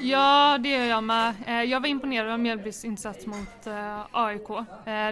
[0.00, 1.34] Ja, det gör jag med.
[1.46, 4.50] Eh, Jag var imponerad av Mjällbys insats mot eh, AIK.
[4.50, 4.64] Eh,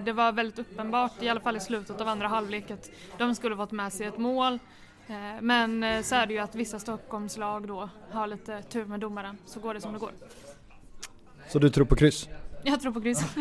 [0.04, 3.56] Det var väldigt uppenbart, i alla fall i slutet av andra halvlek, att de skulle
[3.56, 4.58] fått med sig ett mål.
[5.40, 9.60] Men så är det ju att vissa Stockholmslag då har lite tur med domaren, så
[9.60, 10.10] går det som det går.
[11.48, 12.28] Så du tror på kryss?
[12.62, 13.22] Jag tror på kryss.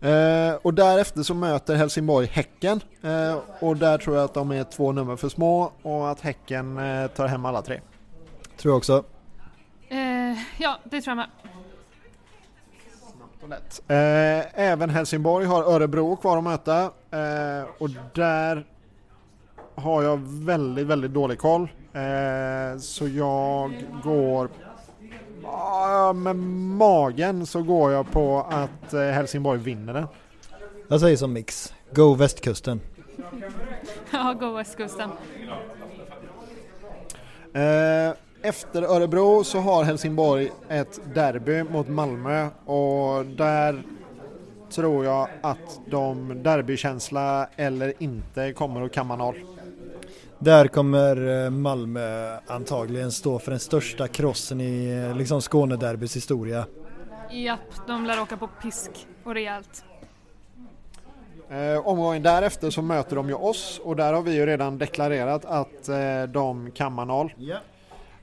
[0.00, 4.64] Eh, och därefter så möter Helsingborg Häcken eh, och där tror jag att de är
[4.64, 7.80] två nummer för små och att Häcken eh, tar hem alla tre.
[8.58, 9.04] Tror jag också.
[9.88, 11.28] Eh, ja, det tror jag med.
[13.48, 13.82] Lätt.
[13.88, 18.66] Eh, även Helsingborg har Örebro kvar att möta eh, och där
[19.74, 21.62] har jag väldigt, väldigt dålig koll.
[21.92, 24.48] Eh, så jag går
[25.44, 30.06] ah, med magen så går jag på att eh, Helsingborg vinner den.
[30.88, 31.74] Jag säger som mix.
[31.94, 32.80] Go västkusten.
[34.10, 35.10] Ja, gå västkusten.
[37.52, 43.82] Eh, efter Örebro så har Helsingborg ett derby mot Malmö och där
[44.70, 49.36] tror jag att de derbykänsla eller inte kommer att kamma noll.
[50.38, 56.66] Där kommer eh, Malmö antagligen stå för den största krossen i eh, liksom Skånederbyts historia.
[57.30, 58.90] Japp, de lär åka på pisk
[59.24, 59.84] och rejält.
[61.50, 65.44] Eh, omgången därefter så möter de ju oss och där har vi ju redan deklarerat
[65.44, 67.34] att eh, de kammar noll.
[67.38, 67.56] Eh,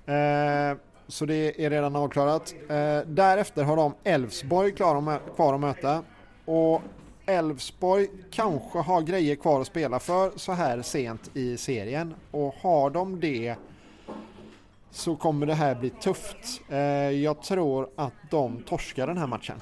[0.05, 0.77] Eh,
[1.07, 2.55] så det är redan avklarat.
[2.69, 6.03] Eh, därefter har de Elfsborg kvar att möta
[6.45, 6.81] och
[7.25, 12.89] Elfsborg kanske har grejer kvar att spela för så här sent i serien och har
[12.89, 13.55] de det
[14.91, 16.61] så kommer det här bli tufft.
[16.69, 16.79] Eh,
[17.09, 19.61] jag tror att de torskar den här matchen.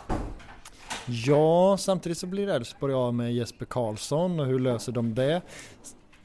[1.06, 5.42] Ja, samtidigt så blir Elfsborg av med Jesper Karlsson och hur löser de det?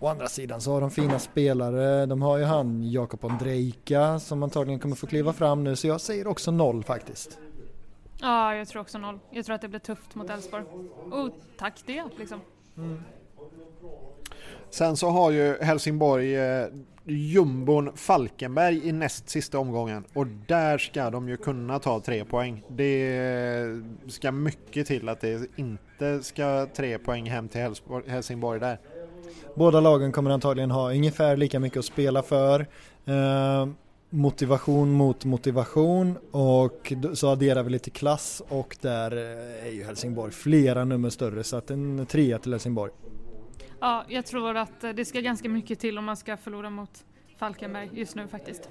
[0.00, 2.06] Å andra sidan så har de fina spelare.
[2.06, 6.00] De har ju han Jakob Ondrejka som antagligen kommer få kliva fram nu så jag
[6.00, 7.38] säger också noll faktiskt.
[8.20, 9.18] Ja, jag tror också noll.
[9.30, 10.64] Jag tror att det blir tufft mot Elfsborg.
[11.10, 12.40] Och tack det liksom.
[14.70, 16.66] Sen så har ju Helsingborg eh,
[17.04, 22.64] jumbon Falkenberg i näst sista omgången och där ska de ju kunna ta tre poäng.
[22.68, 28.78] Det ska mycket till att det inte ska tre poäng hem till Helsingborg, Helsingborg där.
[29.54, 32.66] Båda lagen kommer antagligen ha ungefär lika mycket att spela för.
[33.04, 33.68] Eh,
[34.10, 40.32] motivation mot motivation och så adderar vi lite klass och där eh, är ju Helsingborg
[40.32, 42.92] flera nummer större så att en trea till Helsingborg.
[43.80, 47.04] Ja, jag tror att eh, det ska ganska mycket till om man ska förlora mot
[47.38, 48.70] Falkenberg just nu faktiskt.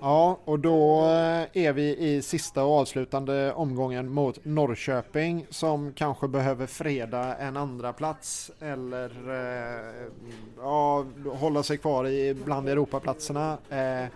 [0.00, 6.28] Ja, och då eh, är vi i sista och avslutande omgången mot Norrköping som kanske
[6.28, 10.10] behöver freda en andra plats eller eh,
[10.58, 13.58] ja, hålla sig kvar i bland Europaplatserna.
[13.70, 14.08] Eh,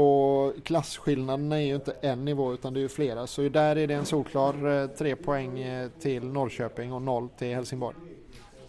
[0.00, 3.86] och klasskillnaden är ju inte en nivå utan det är ju flera så där är
[3.86, 5.66] det en solklar tre poäng
[6.00, 7.96] till Norrköping och noll till Helsingborg.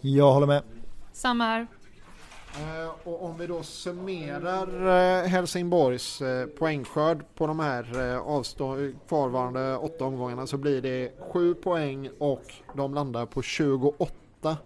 [0.00, 0.62] Jag håller med.
[1.12, 1.66] Samma här.
[2.60, 4.86] Eh, Och om vi då summerar
[5.22, 7.84] eh, Helsingborgs eh, poängskörd på de här
[8.26, 12.42] avstå- kvarvarande åtta omgångarna så blir det sju poäng och
[12.74, 14.56] de landar på 28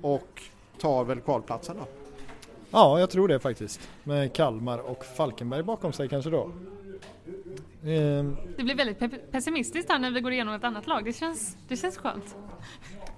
[0.00, 0.42] och
[0.80, 1.84] tar väl kvalplatsen då.
[2.70, 3.80] Ja, jag tror det faktiskt.
[4.04, 6.50] Med Kalmar och Falkenberg bakom sig kanske då.
[7.84, 11.04] Ehm, Det blir väldigt pe- pessimistiskt här när vi går igenom ett annat lag.
[11.04, 12.36] Det känns, det känns skönt.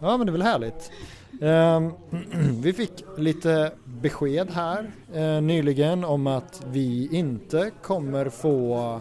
[0.02, 0.90] Ja men det är väl härligt.
[1.40, 1.92] Ehm,
[2.62, 9.00] vi fick lite besked här eh, nyligen om att vi inte kommer få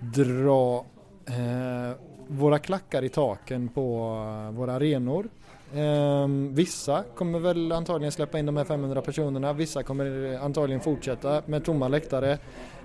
[0.00, 0.84] dra
[1.26, 1.96] eh,
[2.28, 4.08] våra klackar i taken på
[4.52, 5.28] våra arenor.
[5.74, 10.80] Ehm, vissa kommer väl antagligen släppa in de här 500 personerna, vissa kommer eh, antagligen
[10.80, 12.38] fortsätta med tomma läktare.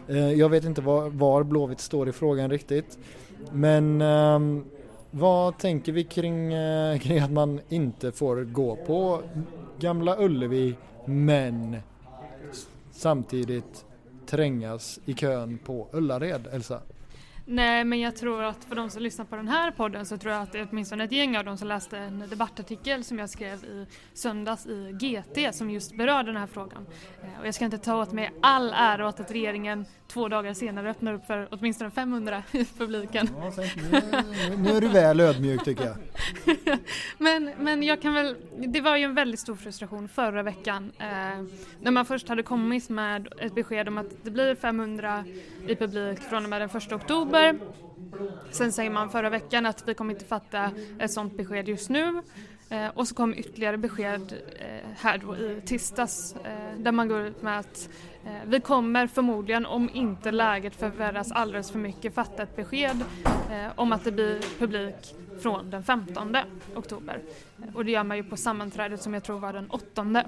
[0.07, 2.97] Eh, jag vet inte var, var Blåvitt står i frågan riktigt.
[3.51, 4.65] Men ehm,
[5.11, 9.21] vad tänker vi kring, eh, kring att man inte får gå på
[9.79, 11.77] Gamla Ullevi men
[12.91, 13.85] samtidigt
[14.25, 16.81] trängas i kön på Ullared, Elsa?
[17.51, 20.33] Nej, men jag tror att för de som lyssnar på den här podden så tror
[20.33, 23.29] jag att det är åtminstone ett gäng av dem som läste en debattartikel som jag
[23.29, 26.85] skrev i söndags i GT som just berör den här frågan.
[27.23, 30.53] Eh, Och jag ska inte ta åt mig all ära åt att regeringen två dagar
[30.53, 33.29] senare öppnar upp för åtminstone 500 i publiken.
[33.91, 35.95] nu, nu är du väl ödmjuk tycker jag.
[37.17, 41.05] Men, men jag kan väl, det var ju en väldigt stor frustration förra veckan eh,
[41.81, 45.23] när man först hade kommit med ett besked om att det blir 500
[45.67, 47.38] i publik från och med den 1 oktober.
[48.51, 52.21] Sen säger man förra veckan att vi kommer inte fatta ett sådant besked just nu.
[52.69, 57.21] Eh, och så kom ytterligare besked eh, här då i tisdags eh, där man går
[57.21, 57.89] ut med att
[58.25, 63.03] eh, vi kommer förmodligen, om inte läget förvärras alldeles för mycket, fatta ett besked
[63.51, 66.37] eh, om att det blir publik från den 15
[66.75, 67.21] oktober.
[67.63, 70.23] Eh, Och det gör man ju på sammanträdet som jag tror var den 8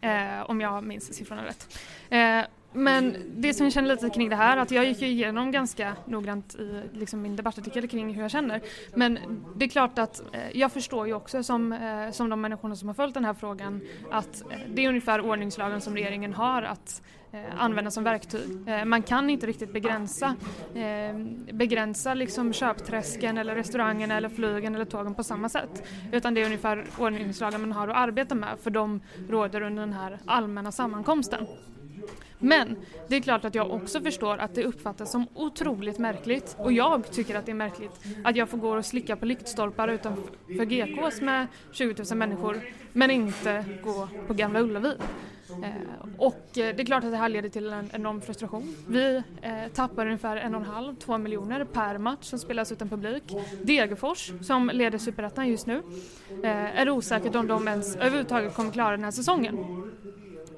[0.00, 1.78] eh, om jag minns siffrorna rätt.
[2.10, 5.50] Eh, men det som jag känner lite kring det här, att jag gick ju igenom
[5.50, 8.60] ganska noggrant i liksom min debattartikel kring hur jag känner.
[8.94, 9.18] Men
[9.56, 12.88] det är klart att eh, jag förstår ju också som, eh, som de människorna som
[12.88, 17.02] har följt den här frågan att eh, det är ungefär ordningslagen som regeringen har att
[17.32, 18.68] eh, använda som verktyg.
[18.68, 20.36] Eh, man kan inte riktigt begränsa,
[20.74, 21.18] eh,
[21.52, 25.88] begränsa liksom köpträsken eller restaurangerna eller flygen eller tågen på samma sätt.
[26.12, 29.92] Utan det är ungefär ordningslagen man har att arbeta med för de råder under den
[29.92, 31.46] här allmänna sammankomsten.
[32.40, 32.76] Men
[33.08, 37.10] det är klart att jag också förstår att det uppfattas som otroligt märkligt och jag
[37.12, 41.20] tycker att det är märkligt att jag får gå och slicka på lyktstolpar utanför GKs
[41.20, 42.60] med 20 000 människor
[42.92, 44.94] men inte gå på Gamla Ullevi.
[45.50, 48.76] Eh, och eh, det är klart att det här leder till en enorm frustration.
[48.88, 52.88] Vi eh, tappar ungefär en och en halv, två miljoner per match som spelas utan
[52.88, 53.36] publik.
[53.62, 55.82] Degerfors, som leder Superettan just nu,
[56.42, 59.56] är osäkert om de ens överhuvudtaget kommer klara den här säsongen.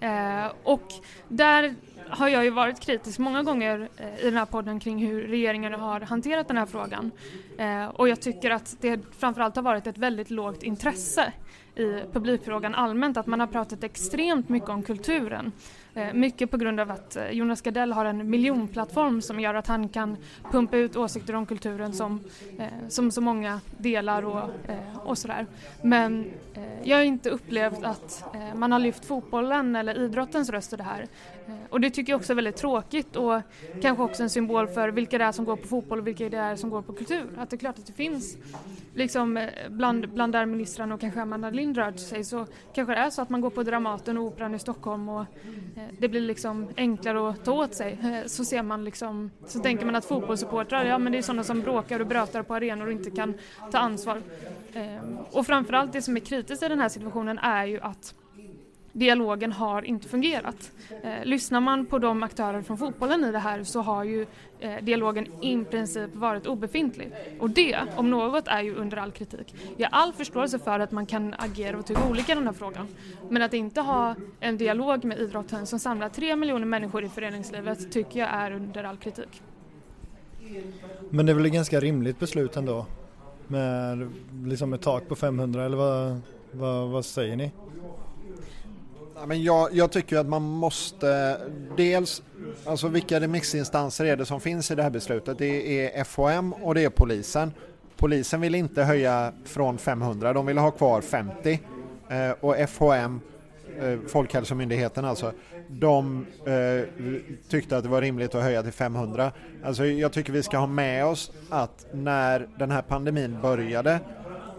[0.03, 0.93] Eh, och
[1.29, 1.75] där
[2.09, 5.73] har jag ju varit kritisk många gånger eh, i den här podden kring hur regeringen
[5.73, 7.11] har hanterat den här frågan.
[7.59, 11.33] Eh, och jag tycker att det framförallt har varit ett väldigt lågt intresse
[11.77, 15.53] i publikfrågan allmänt, att man har pratat extremt mycket om kulturen.
[15.95, 19.67] Eh, mycket på grund av att eh, Jonas Gardell har en miljonplattform som gör att
[19.67, 20.17] han kan
[20.51, 22.21] pumpa ut åsikter om kulturen som,
[22.59, 24.51] eh, som så många delar och,
[25.05, 25.47] och sådär.
[25.83, 26.31] Men
[26.83, 28.25] jag har inte upplevt att
[28.55, 31.07] man har lyft fotbollen eller idrottens röst i det här.
[31.71, 33.41] Och det tycker jag också är väldigt tråkigt och
[33.83, 36.37] kanske också en symbol för vilka det är som går på fotboll och vilka det
[36.37, 37.27] är som går på kultur.
[37.37, 38.37] Att det är klart att det finns,
[38.95, 43.01] liksom eh, bland, bland där ministrarna och kanske Amanda Lind rör sig så kanske det
[43.01, 46.21] är så att man går på Dramaten och Operan i Stockholm och eh, det blir
[46.21, 47.99] liksom enklare att ta åt sig.
[48.03, 51.45] Eh, Så ser man liksom, så tänker man att fotbollssupportrar, ja men det är sådana
[51.45, 53.35] som bråkar och brötar på arenor och inte kan
[53.71, 54.23] ta ansvar.
[54.73, 54.99] Eh,
[55.33, 58.15] Och framförallt det som är kritiskt i den här situationen är ju att
[58.93, 60.73] dialogen har inte fungerat.
[61.03, 64.27] Eh, lyssnar man på de aktörer från fotbollen i det här så har ju
[64.61, 67.13] eh, dialogen i princip varit obefintlig.
[67.39, 69.55] Och det, om något, är ju under all kritik.
[69.77, 72.55] Jag har all förståelse för att man kan agera och tycka olika i den här
[72.55, 72.89] frågan.
[73.29, 77.93] Men att inte ha en dialog med idrotten som samlar tre miljoner människor i föreningslivet
[77.93, 79.43] tycker jag är under all kritik.
[81.11, 82.87] Men det är väl ett ganska rimligt beslut ändå?
[83.47, 84.11] Med
[84.45, 86.21] liksom ett tak på 500 eller vad,
[86.53, 87.51] vad, vad säger ni?
[89.23, 91.39] Ja, men jag, jag tycker att man måste
[91.77, 92.23] dels,
[92.65, 95.39] alltså vilka remissinstanser är det som finns i det här beslutet?
[95.39, 97.53] Det är FHM och det är polisen.
[97.97, 101.61] Polisen vill inte höja från 500, de vill ha kvar 50
[102.09, 103.21] eh, och FHM,
[103.81, 105.33] eh, Folkhälsomyndigheten alltså,
[105.69, 106.89] de eh,
[107.49, 109.33] tyckte att det var rimligt att höja till 500.
[109.65, 114.01] Alltså jag tycker vi ska ha med oss att när den här pandemin började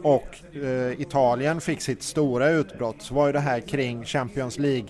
[0.04, 4.88] och eh, Italien fick sitt stora utbrott så var ju det här kring Champions League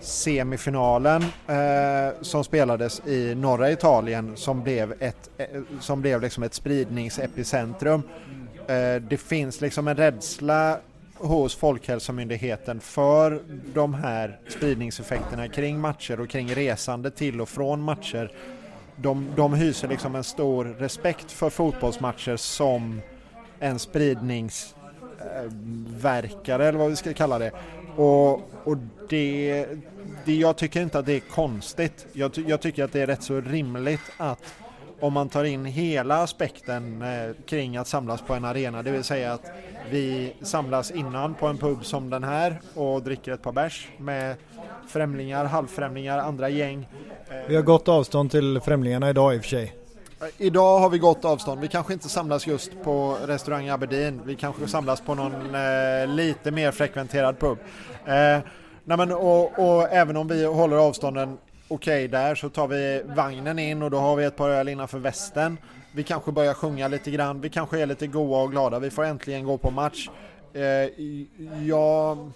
[0.00, 5.46] semifinalen eh, som spelades i norra Italien som blev, ett, eh,
[5.80, 8.02] som blev liksom ett spridningsepicentrum.
[8.68, 10.78] Eh, det finns liksom en rädsla
[11.14, 13.42] hos Folkhälsomyndigheten för
[13.74, 18.32] de här spridningseffekterna kring matcher och kring resande till och från matcher.
[18.96, 23.00] De, de hyser liksom en stor respekt för fotbollsmatcher som
[23.60, 27.52] en spridningsverkare eller vad vi ska kalla det.
[27.96, 28.32] Och,
[28.64, 28.76] och
[29.08, 29.66] det,
[30.24, 32.06] det, jag tycker inte att det är konstigt.
[32.12, 34.54] Jag, jag tycker att det är rätt så rimligt att
[35.00, 39.04] om man tar in hela aspekten eh, kring att samlas på en arena, det vill
[39.04, 39.52] säga att
[39.90, 44.36] vi samlas innan på en pub som den här och dricker ett par bärs med
[44.88, 46.88] främlingar, halvfrämlingar, andra gäng.
[47.48, 49.79] Vi har gått avstånd till främlingarna idag i och för sig.
[50.38, 51.60] Idag har vi gott avstånd.
[51.60, 54.20] Vi kanske inte samlas just på restaurang Aberdeen.
[54.24, 57.58] Vi kanske samlas på någon eh, lite mer frekventerad pub.
[58.04, 58.38] Eh,
[58.84, 63.58] nej men, och, och även om vi håller avstånden okej där så tar vi vagnen
[63.58, 65.58] in och då har vi ett par öl innanför västen.
[65.94, 67.40] Vi kanske börjar sjunga lite grann.
[67.40, 68.78] Vi kanske är lite goa och glada.
[68.78, 70.08] Vi får äntligen gå på match.
[70.52, 70.62] Eh,
[71.66, 72.30] jag,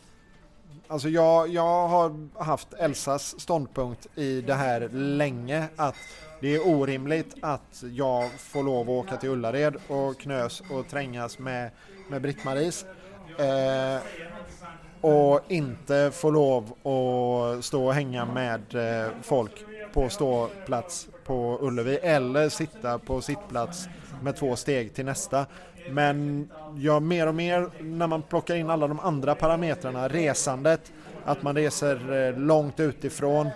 [0.88, 5.96] alltså jag, jag har haft Elsas ståndpunkt i det här länge att
[6.44, 11.38] det är orimligt att jag får lov att åka till Ullared och knös och trängas
[11.38, 11.70] med,
[12.08, 12.86] med Britt-Maries.
[13.38, 14.02] Eh,
[15.00, 21.96] och inte få lov att stå och hänga med eh, folk på ståplats på Ullevi
[21.96, 23.88] eller sitta på sittplats
[24.22, 25.46] med två steg till nästa.
[25.90, 30.92] Men ja, mer och mer när man plockar in alla de andra parametrarna, resandet,
[31.24, 33.50] att man reser eh, långt utifrån,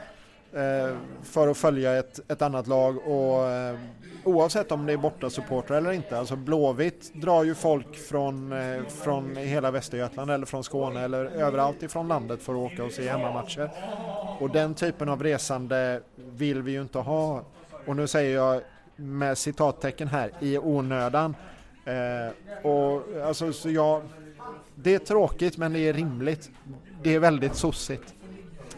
[0.52, 3.78] Eh, för att följa ett, ett annat lag och eh,
[4.24, 6.18] oavsett om det är borta supportrar eller inte.
[6.18, 11.82] Alltså Blåvitt drar ju folk från, eh, från hela Västergötland eller från Skåne eller överallt
[11.82, 13.70] ifrån landet för att åka och se hemmamatcher.
[14.40, 17.42] Och den typen av resande vill vi ju inte ha.
[17.86, 18.62] Och nu säger jag
[18.96, 21.34] med citattecken här, i onödan.
[21.84, 24.02] Eh, och alltså, så jag,
[24.74, 26.50] det är tråkigt men det är rimligt.
[27.02, 28.14] Det är väldigt sossigt.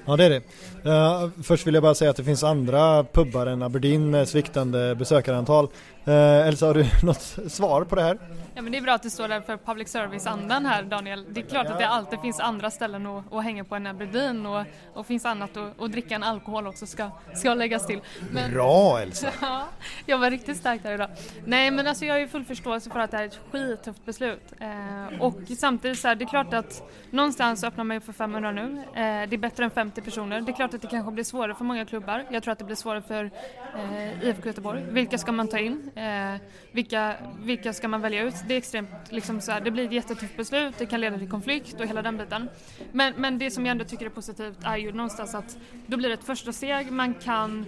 [0.04, 0.42] Ja det är det.
[0.86, 4.94] Uh, först vill jag bara säga att det finns andra pubbar än Aberdeen med sviktande
[4.94, 5.68] besökarantal.
[6.08, 7.22] Uh, Elsa, har du något
[7.52, 8.18] svar på det här?
[8.54, 11.26] Ja men det är bra att du står där för public service-andan här Daniel.
[11.30, 14.46] Det är klart att det alltid finns andra ställen att, att hänga på än Aberdeen
[14.46, 18.00] och, och finns annat att, att dricka än alkohol också ska, ska läggas till.
[18.30, 19.28] Men, Bra Elsa!
[19.40, 19.66] Ja,
[20.06, 21.08] jag var riktigt stark där idag.
[21.44, 24.04] Nej men alltså jag har ju full förståelse för att det här är ett skittufft
[24.04, 24.52] beslut.
[24.58, 28.52] Eh, och samtidigt så här, det är klart att någonstans öppnar man ju för 500
[28.52, 28.78] nu.
[28.78, 30.40] Eh, det är bättre än 50 personer.
[30.40, 32.24] Det är klart att det kanske blir svårare för många klubbar.
[32.30, 33.30] Jag tror att det blir svårare för
[33.76, 34.84] eh, IFK Göteborg.
[34.88, 35.89] Vilka ska man ta in?
[35.94, 36.40] Eh,
[36.72, 38.34] vilka, vilka ska man välja ut?
[38.48, 40.74] Det är extremt, liksom så här, det blir ett jättetufft beslut.
[40.78, 42.48] Det kan leda till konflikt och hela den biten.
[42.92, 46.08] Men, men det som jag ändå tycker är positivt är ju någonstans att då blir
[46.08, 46.92] det ett första steg.
[46.92, 47.66] Man kan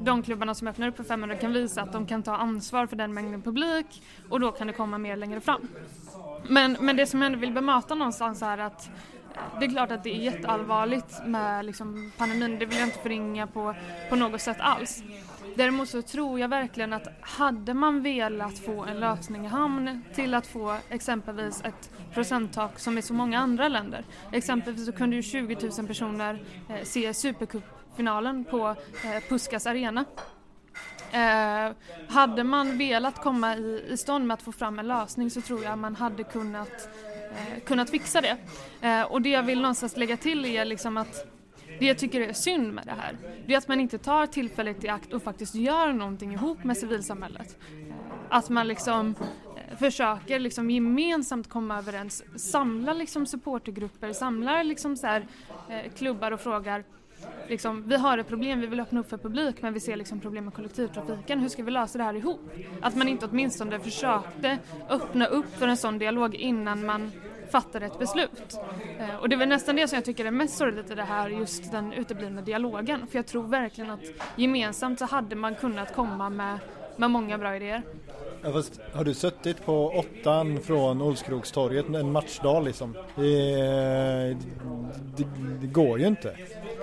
[0.00, 2.96] de klubbarna som öppnar upp för 500 kan visa att de kan ta ansvar för
[2.96, 5.68] den mängden publik och då kan det komma mer längre fram.
[6.48, 8.90] Men, men det som jag ändå vill bemöta någonstans är att
[9.34, 12.98] eh, det är klart att det är jätteallvarligt med liksom pandemin, det vill jag inte
[12.98, 13.74] förringa på,
[14.08, 15.02] på något sätt alls.
[15.58, 20.34] Däremot så tror jag verkligen att hade man velat få en lösning i hamn till
[20.34, 24.04] att få exempelvis ett procenttak som i så många andra länder.
[24.32, 28.68] Exempelvis så kunde ju 20 000 personer eh, se Supercupfinalen på
[29.04, 30.04] eh, Puskas arena.
[31.12, 31.72] Eh,
[32.08, 35.64] hade man velat komma i, i stånd med att få fram en lösning så tror
[35.64, 36.88] jag man hade kunnat,
[37.30, 38.36] eh, kunnat fixa det.
[38.80, 41.37] Eh, och det jag vill någonstans lägga till är liksom att
[41.78, 43.16] det jag tycker är synd med det här,
[43.46, 46.76] det är att man inte tar tillfället i akt och faktiskt gör någonting ihop med
[46.76, 47.56] civilsamhället.
[47.60, 47.94] Eh,
[48.28, 49.14] att man liksom
[49.56, 55.26] eh, försöker liksom gemensamt komma överens, samla liksom supportergrupper, samlar liksom så här,
[55.68, 56.84] eh, klubbar och frågar
[57.48, 60.20] Liksom, vi har ett problem, vi vill öppna upp för publik men vi ser liksom
[60.20, 61.40] problem med kollektivtrafiken.
[61.40, 62.40] Hur ska vi lösa det här ihop?
[62.80, 64.58] Att man inte åtminstone försökte
[64.88, 67.12] öppna upp för en sån dialog innan man
[67.52, 68.58] fattade ett beslut.
[68.98, 71.02] Eh, och det är väl nästan det som jag tycker är mest sorgligt i det
[71.02, 73.06] här, just den uteblivna dialogen.
[73.06, 74.04] För jag tror verkligen att
[74.36, 76.58] gemensamt så hade man kunnat komma med,
[76.96, 77.82] med många bra idéer.
[78.42, 82.96] Ja, fast har du suttit på åttan från Olskrokstorget en matchdag liksom?
[83.16, 84.36] Det,
[85.16, 85.26] det,
[85.60, 86.36] det går ju inte.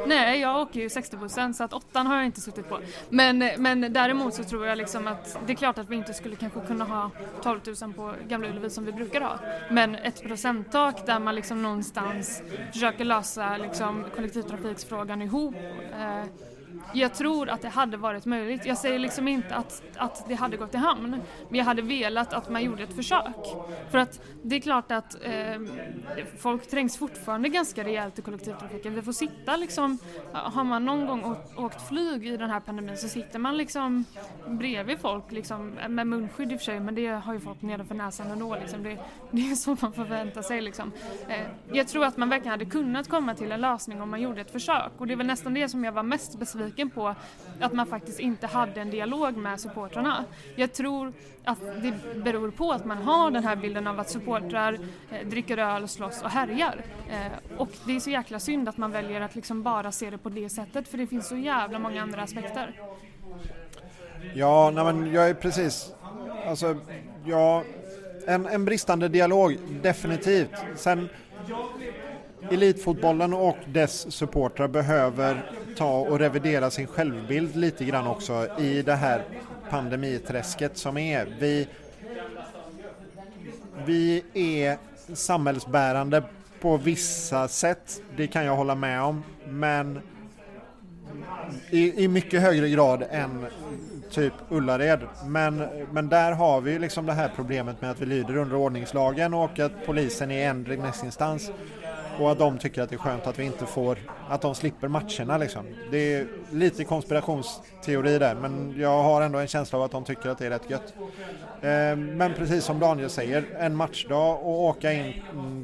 [0.07, 2.79] Nej, jag åker ju 60-bussen så att åttan har jag inte suttit på.
[3.09, 6.35] Men, men däremot så tror jag liksom att det är klart att vi inte skulle
[6.35, 7.11] kanske kunna ha
[7.43, 9.39] 12 000 på Gamla Ullevi som vi brukar ha.
[9.69, 12.43] Men ett procenttak där man liksom någonstans
[12.73, 15.55] försöker lösa liksom kollektivtrafiksfrågan ihop.
[15.93, 16.23] Eh,
[16.93, 18.65] jag tror att det hade varit möjligt.
[18.65, 21.21] Jag säger liksom inte att, att det hade gått i hamn.
[21.49, 23.45] Men jag hade velat att man gjorde ett försök.
[23.91, 25.61] För att det är klart att eh,
[26.39, 28.95] folk trängs fortfarande ganska rejält i kollektivtrafiken.
[28.95, 29.97] Vi får sitta liksom,
[30.31, 34.05] har man någon gång åkt, flyg i den här pandemin så sitter man liksom
[34.47, 37.95] bredvid folk liksom, med munskydd i och för sig men det har ju folk nedanför
[37.95, 38.55] näsan ändå.
[38.55, 38.83] Liksom.
[38.83, 38.97] Det,
[39.31, 40.61] det är så man förväntar sig.
[40.61, 40.91] Liksom.
[41.27, 44.41] Eh, jag tror att man verkligen hade kunnat komma till en lösning om man gjorde
[44.41, 47.15] ett försök och det är väl nästan det som jag var mest besviken på
[47.59, 50.25] att man faktiskt inte hade en dialog med supportrarna.
[50.55, 51.13] Jag tror
[51.43, 51.93] att det
[52.23, 54.79] beror på att man har den här bilden av att supportrar
[55.11, 56.75] eh, dricker öl, slåss och härjar.
[57.09, 60.17] Eh, och det är så jäkla synd att man väljer att liksom bara se det
[60.17, 62.81] på det sättet för det finns så jävla många andra aspekter.
[64.33, 65.93] Ja, nej men jag är precis,
[66.47, 66.77] alltså,
[67.25, 67.63] ja,
[68.27, 70.55] en, en bristande dialog, definitivt.
[70.75, 71.09] Sen,
[72.51, 78.95] elitfotbollen och dess supportrar behöver ta och revidera sin självbild lite grann också i det
[78.95, 79.23] här
[79.69, 81.27] pandemiträsket som är.
[81.39, 81.67] Vi,
[83.85, 84.77] vi är
[85.13, 86.23] samhällsbärande
[86.61, 89.99] på vissa sätt, det kan jag hålla med om, men
[91.69, 93.45] i, i mycket högre grad än
[94.11, 94.99] typ Ullared.
[95.25, 99.33] Men, men där har vi liksom det här problemet med att vi lyder under ordningslagen
[99.33, 101.51] och att polisen är en remissinstans
[102.19, 103.97] och att de tycker att det är skönt att vi inte får,
[104.29, 105.65] att de slipper matcherna liksom.
[105.91, 110.29] Det är lite konspirationsteori där men jag har ändå en känsla av att de tycker
[110.29, 110.93] att det är rätt gött.
[111.61, 115.13] Eh, men precis som Daniel säger, en matchdag och åka in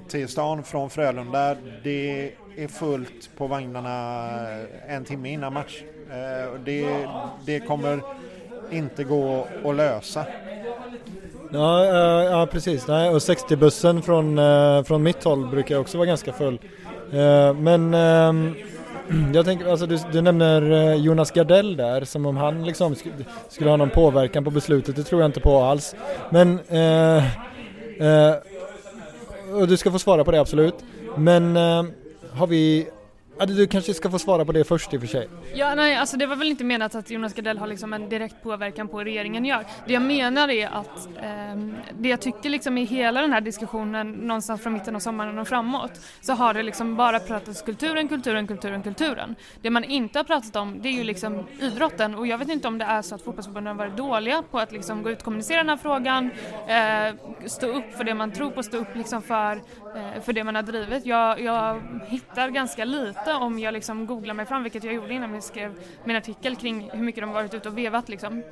[0.08, 4.30] till stan från Frölunda, det är fullt på vagnarna
[4.88, 5.84] en timme innan match.
[6.12, 7.08] Eh, det,
[7.46, 8.02] det kommer
[8.72, 10.26] inte gå att lösa.
[11.54, 12.88] Ja, ja, ja precis.
[12.88, 16.60] Nej, och 60-bussen från, eh, från mitt håll brukar också vara ganska full.
[17.14, 18.56] Eh, men ehm,
[19.34, 23.70] jag tänker, alltså du, du nämner Jonas Gardell där som om han liksom sk- skulle
[23.70, 25.96] ha någon påverkan på beslutet, det tror jag inte på alls.
[26.30, 26.60] Men,
[29.54, 30.76] och du ska få svara på det absolut.
[31.18, 31.56] Men
[32.34, 32.88] har vi,
[33.46, 35.30] du kanske ska få svara på det först i och för sig.
[35.54, 38.44] Ja, nej, alltså det var väl inte menat att Jonas Gardell har liksom en direkt
[38.44, 39.66] påverkan på hur regeringen gör.
[39.88, 41.58] Det jag menar är att eh,
[42.00, 45.48] det jag tycker liksom i hela den här diskussionen någonstans från mitten av sommaren och
[45.48, 45.92] framåt
[46.22, 49.36] så har det liksom bara pratats kulturen, kulturen, kulturen, kulturen.
[49.62, 52.68] Det man inte har pratat om det är ju liksom idrotten och jag vet inte
[52.68, 55.24] om det är så att fotbollsförbunden har varit dåliga på att liksom gå ut och
[55.24, 56.32] kommunicera den här frågan,
[56.68, 59.62] eh, stå upp för det man tror på, stå upp liksom för,
[59.96, 61.06] Eh, för det man har drivit.
[61.06, 65.34] Jag, jag hittar ganska lite om jag liksom googlar mig fram, vilket jag gjorde innan
[65.34, 65.74] jag skrev
[66.04, 68.44] min artikel kring hur mycket de varit ute och vevat liksom.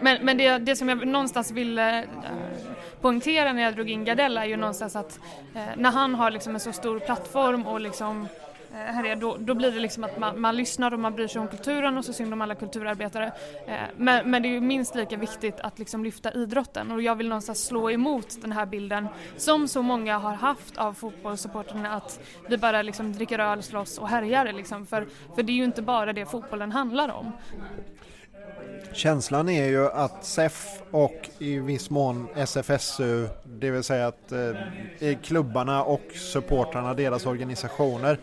[0.00, 2.08] Men, men det, det som jag någonstans ville eh,
[3.00, 5.20] poängtera när jag drog in Gardell är ju någonstans att
[5.54, 8.28] eh, när han har liksom en så stor plattform och liksom
[8.72, 11.28] Eh, här är, då, då blir det liksom att man, man lyssnar och man bryr
[11.28, 13.32] sig om kulturen och så synd om alla kulturarbetare.
[13.66, 17.14] Eh, men, men det är ju minst lika viktigt att liksom lyfta idrotten och jag
[17.14, 22.20] vill någonstans slå emot den här bilden som så många har haft av fotbollssupportrarna att
[22.48, 24.86] vi bara liksom dricker öl, slåss och härjar liksom.
[24.86, 27.32] För, för det är ju inte bara det fotbollen handlar om.
[28.92, 35.18] Känslan är ju att SEF och i viss mån SFSU, det vill säga att eh,
[35.22, 38.18] klubbarna och supportrarna, deras organisationer,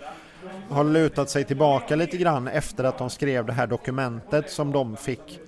[0.70, 4.98] har lutat sig tillbaka lite grann efter att de skrev det här dokumentet som de
[4.98, 5.40] fick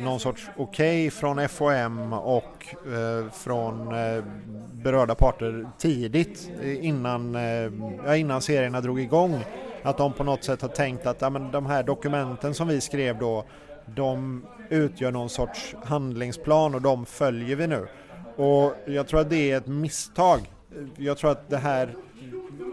[0.00, 4.24] någon sorts okej från FOM och eh, från eh,
[4.72, 9.44] berörda parter tidigt eh, innan, eh, innan serierna drog igång.
[9.82, 12.80] Att de på något sätt har tänkt att ja, men de här dokumenten som vi
[12.80, 13.44] skrev då
[13.86, 17.86] de utgör någon sorts handlingsplan och de följer vi nu.
[18.36, 20.40] Och jag tror att det är ett misstag.
[20.96, 21.94] Jag tror att det här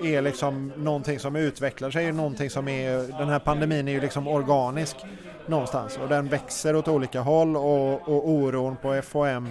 [0.03, 4.28] är liksom någonting som utvecklar sig, någonting som är, den här pandemin är ju liksom
[4.28, 4.98] organisk
[5.48, 9.49] någonstans och den växer åt olika håll och, och oron på FOM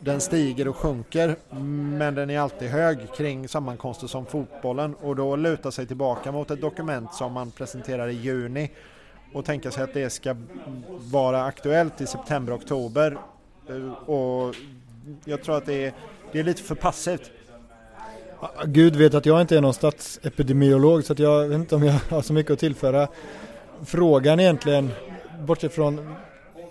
[0.00, 1.36] den stiger och sjunker
[1.98, 6.50] men den är alltid hög kring sammankomster som fotbollen och då luta sig tillbaka mot
[6.50, 8.70] ett dokument som man presenterar i juni
[9.32, 10.36] och tänka sig att det ska
[11.12, 13.18] vara aktuellt i september, oktober
[13.68, 14.54] eh, och
[15.24, 15.92] jag tror att det är,
[16.32, 17.30] det är lite för passivt.
[18.64, 21.94] Gud vet att jag inte är någon statsepidemiolog så att jag vet inte om jag
[22.10, 23.08] har så mycket att tillföra.
[23.84, 24.90] Frågan egentligen,
[25.40, 26.14] bortsett från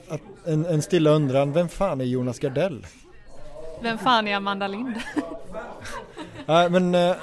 [0.09, 2.85] att en, en stilla undran, vem fan är Jonas Gardell?
[3.81, 4.95] Vem fan är Amanda Lind?
[6.45, 7.15] Nej men, äh,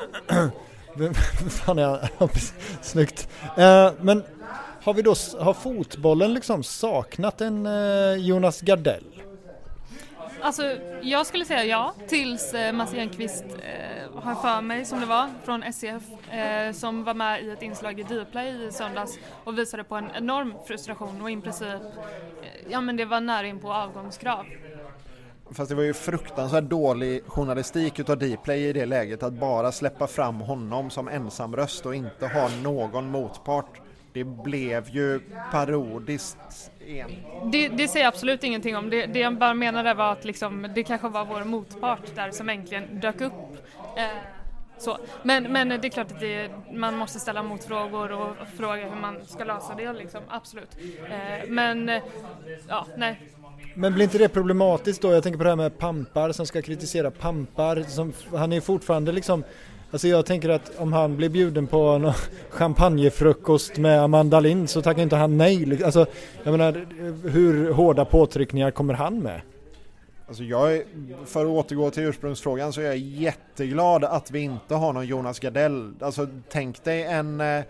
[0.95, 1.15] vem,
[1.51, 2.29] fan är han?
[2.83, 3.29] Snyggt.
[3.57, 4.23] Äh, men
[4.83, 9.05] har vi då, har fotbollen liksom saknat en äh, Jonas Gardell?
[10.43, 10.63] Alltså,
[11.03, 15.29] jag skulle säga ja, tills eh, Mats Enqvist eh, har för mig, som det var,
[15.45, 19.85] från SCF, eh, som var med i ett inslag i Dplay i söndags och visade
[19.85, 23.73] på en enorm frustration och i princip, eh, ja men det var nära in på
[23.73, 24.47] avgångskrav.
[25.51, 30.07] Fast det var ju fruktansvärt dålig journalistik utav Dplay i det läget att bara släppa
[30.07, 33.81] fram honom som ensam röst och inte ha någon motpart.
[34.19, 35.21] Det blev ju
[35.53, 36.71] parodiskt.
[37.53, 38.91] Det, det säger jag absolut ingenting om.
[38.91, 42.49] Det, det jag bara menade var att liksom, det kanske var vår motpart där som
[42.49, 43.33] äntligen dök upp.
[43.97, 44.05] Eh,
[44.79, 44.99] så.
[45.23, 49.17] Men, men det är klart att det, man måste ställa motfrågor och fråga hur man
[49.27, 49.93] ska lösa det.
[49.93, 50.21] Liksom.
[50.29, 50.77] Absolut.
[51.11, 52.03] Eh, men, eh,
[52.69, 53.21] ja, nej.
[53.75, 55.13] Men blir inte det problematiskt då?
[55.13, 57.83] Jag tänker på det här med pampar som ska kritisera pampar.
[57.89, 59.45] Som, han är fortfarande liksom
[59.91, 62.13] Alltså jag tänker att om han blir bjuden på en
[62.51, 65.57] champagnefrukost med Amanda Lind så tackar inte han nej.
[65.57, 65.85] Liksom.
[65.85, 66.07] Alltså,
[66.43, 66.87] jag menar,
[67.29, 69.41] hur hårda påtryckningar kommer han med?
[70.29, 70.85] Alltså jag är,
[71.27, 75.39] för att återgå till ursprungsfrågan så är jag jätteglad att vi inte har någon Jonas
[75.39, 75.93] Gardell.
[76.01, 77.63] Alltså tänk dig en eh,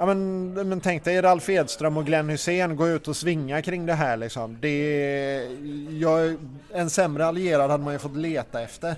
[0.00, 3.86] Ja, men, men tänk dig Ralf Edström och Glenn Hussein gå ut och svinga kring
[3.86, 4.56] det här liksom.
[4.60, 5.48] Det
[5.90, 6.36] jag,
[6.72, 8.94] en sämre allierad hade man ju fått leta efter.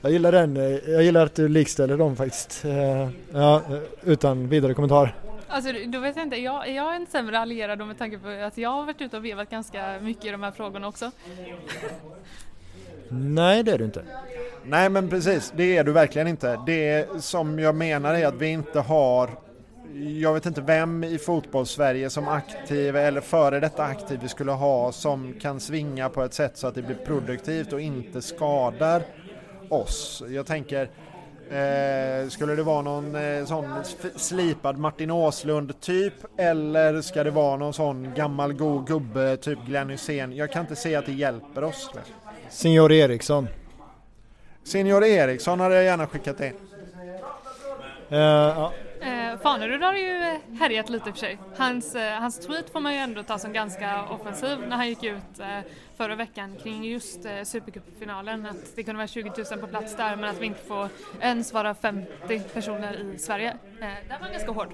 [0.00, 0.56] Jag gillar den,
[0.86, 2.64] jag gillar att du likställer dem faktiskt.
[2.64, 3.62] Eh, Ja,
[4.02, 5.14] utan vidare kommentar.
[5.48, 8.28] Alltså, då vet jag inte, jag, är jag en sämre allierad då med tanke på
[8.28, 11.10] att jag har varit ute och vevat ganska mycket i de här frågorna också?
[13.08, 14.02] Nej det är du inte.
[14.64, 16.60] Nej men precis, det är du verkligen inte.
[16.66, 19.30] Det som jag menar är att vi inte har
[19.94, 24.92] jag vet inte vem i fotbollssverige som aktiv eller före detta aktiv vi skulle ha
[24.92, 29.02] som kan svinga på ett sätt så att det blir produktivt och inte skadar
[29.68, 30.22] oss.
[30.28, 30.82] Jag tänker,
[31.50, 33.84] eh, skulle det vara någon eh, sån
[34.16, 39.90] slipad Martin Åslund typ eller ska det vara någon sån gammal god gubbe typ Glenn
[39.90, 40.36] Hysén?
[40.36, 41.90] Jag kan inte se att det hjälper oss.
[42.48, 43.48] Signor Eriksson.
[44.66, 46.52] Senior Eriksson hade jag gärna skickat in.
[48.08, 48.72] Eh, ja.
[49.00, 51.38] Eh, Fanerud har ju eh, härjat lite i och för sig.
[51.56, 55.04] Hans, eh, hans tweet får man ju ändå ta som ganska offensiv när han gick
[55.04, 55.58] ut eh,
[55.96, 58.46] förra veckan kring just eh, Supercupfinalen.
[58.46, 60.88] Att det kunde vara 20 000 på plats där men att vi inte får
[61.20, 63.48] ens vara 50 personer i Sverige.
[63.80, 64.68] Eh, där var han ganska hård.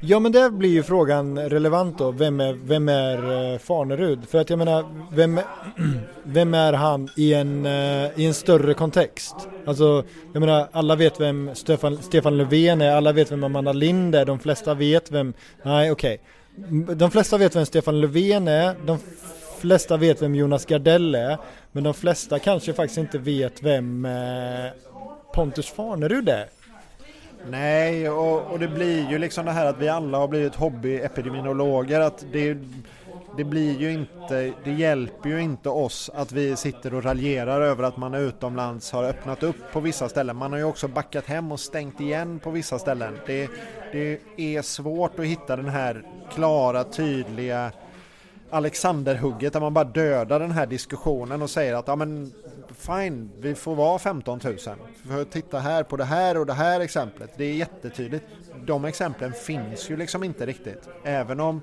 [0.00, 2.10] ja men där blir ju frågan relevant då.
[2.10, 4.28] Vem är, vem är eh, Farnerud?
[4.28, 5.40] För att jag menar, vem,
[6.22, 9.36] vem är han i en, eh, i en större kontext?
[9.66, 14.14] Alltså, jag menar, alla vet vem Stefan, Stefan Löfven är, alla vet vem Amanda Lind
[14.14, 15.32] är, de flesta vet vem,
[15.62, 16.20] nej okej.
[16.96, 18.98] De flesta vet vem Stefan Löfven är, de
[19.62, 21.38] flesta vet vem Jonas Gardell är,
[21.72, 24.70] men de flesta kanske faktiskt inte vet vem eh,
[25.34, 26.46] Pontus Farnerud är.
[27.50, 32.00] Nej, och, och det blir ju liksom det här att vi alla har blivit hobbyepidemiologer.
[32.00, 32.56] Att det,
[33.36, 37.84] det blir ju inte, det hjälper ju inte oss att vi sitter och raljerar över
[37.84, 40.36] att man utomlands har öppnat upp på vissa ställen.
[40.36, 43.18] Man har ju också backat hem och stängt igen på vissa ställen.
[43.26, 43.50] Det,
[43.92, 46.02] det är svårt att hitta den här
[46.34, 47.72] klara, tydliga
[48.52, 52.32] Alexanderhugget där man bara dödar den här diskussionen och säger att ja men
[52.74, 54.58] fine, vi får vara 15 000.
[55.08, 57.30] För titta här på det här och det här exemplet.
[57.36, 58.24] Det är jättetydligt.
[58.66, 60.88] De exemplen finns ju liksom inte riktigt.
[61.04, 61.60] Även om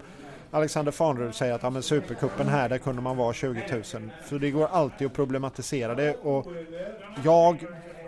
[0.51, 3.83] Alexander Farnerud säger att ja, men Superkuppen här, där kunde man vara 20 000.
[4.23, 6.47] För det går alltid att problematisera det och
[7.23, 7.65] jag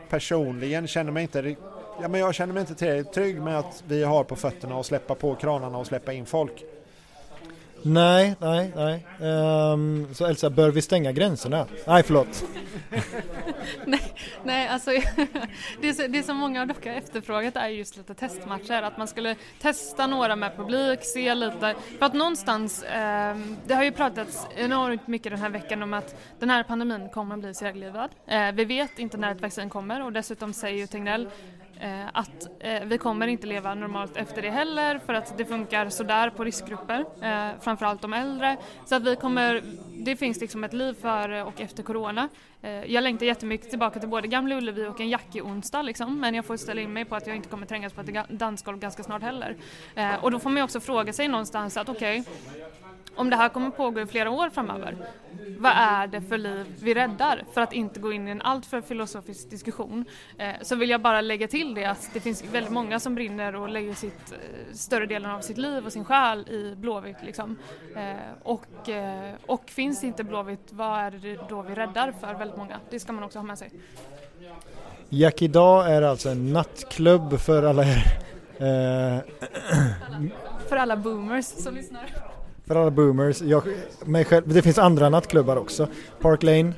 [0.09, 1.55] personligen känner mig inte
[2.01, 4.85] Ja, men jag känner mig inte tillräckligt trygg med att vi har på fötterna och
[4.85, 6.63] släppa på kranarna och släppa in folk.
[7.83, 9.05] Nej, nej, nej.
[9.29, 11.65] Um, så Elsa, bör vi stänga gränserna?
[11.87, 12.43] Nej, förlåt.
[13.85, 14.13] Nej,
[14.43, 14.91] nej alltså
[15.81, 19.35] det, som- det som många dock har efterfrågat är just lite testmatcher, att man skulle
[19.59, 25.07] testa några med publik, se lite, för att någonstans, um, det har ju pratats enormt
[25.07, 28.09] mycket den här veckan om att den här pandemin kommer att bli seglivad.
[28.31, 31.29] Uh, vi vet inte när ett vaccin kommer och dessutom säger ju Tegnell
[31.81, 35.89] Eh, att eh, vi kommer inte leva normalt efter det heller för att det funkar
[35.89, 38.57] sådär på riskgrupper, eh, framförallt de äldre.
[38.85, 39.63] Så att vi kommer,
[39.97, 42.29] det finns liksom ett liv före och efter corona.
[42.61, 46.45] Eh, jag längtar jättemycket tillbaka till både Gamla Ullevi och en Jackie-onsdag liksom, men jag
[46.45, 49.21] får ställa in mig på att jag inte kommer trängas på ett dansgolv ganska snart
[49.21, 49.55] heller.
[49.95, 52.23] Eh, och då får man ju också fråga sig någonstans att okej,
[53.15, 54.97] om det här kommer pågå i flera år framöver,
[55.57, 57.43] vad är det för liv vi räddar?
[57.53, 60.05] För att inte gå in i en alltför filosofisk diskussion
[60.37, 63.55] eh, så vill jag bara lägga till det att det finns väldigt många som brinner
[63.55, 67.17] och lägger sitt, eh, större delen av sitt liv och sin själ i Blåvitt.
[67.25, 67.57] Liksom.
[67.95, 68.13] Eh,
[68.43, 72.79] och, eh, och finns inte Blåvitt, vad är det då vi räddar för väldigt många?
[72.89, 73.71] Det ska man också ha med sig.
[75.09, 78.03] Jack idag är alltså en nattklubb för alla er.
[80.69, 82.30] För alla boomers som lyssnar.
[82.71, 83.41] För alla boomers.
[83.41, 83.63] Jag,
[84.05, 85.87] mig själv, det finns andra nattklubbar också.
[86.21, 86.73] Park Lane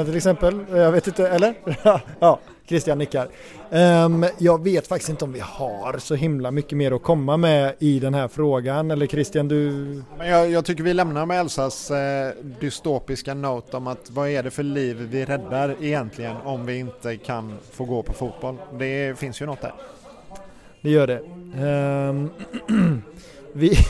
[0.00, 0.64] eh, till exempel.
[0.70, 1.54] Jag vet inte, eller?
[2.18, 3.28] ja, Christian nickar.
[3.70, 7.74] Ehm, jag vet faktiskt inte om vi har så himla mycket mer att komma med
[7.78, 8.90] i den här frågan.
[8.90, 9.62] Eller Christian, du...
[10.18, 14.42] Men jag, jag tycker vi lämnar med Elsas eh, dystopiska note om att vad är
[14.42, 18.56] det för liv vi räddar egentligen om vi inte kan få gå på fotboll.
[18.78, 19.74] Det finns ju något där.
[20.80, 21.20] Det gör det.
[21.58, 22.30] Ehm,
[23.52, 23.76] vi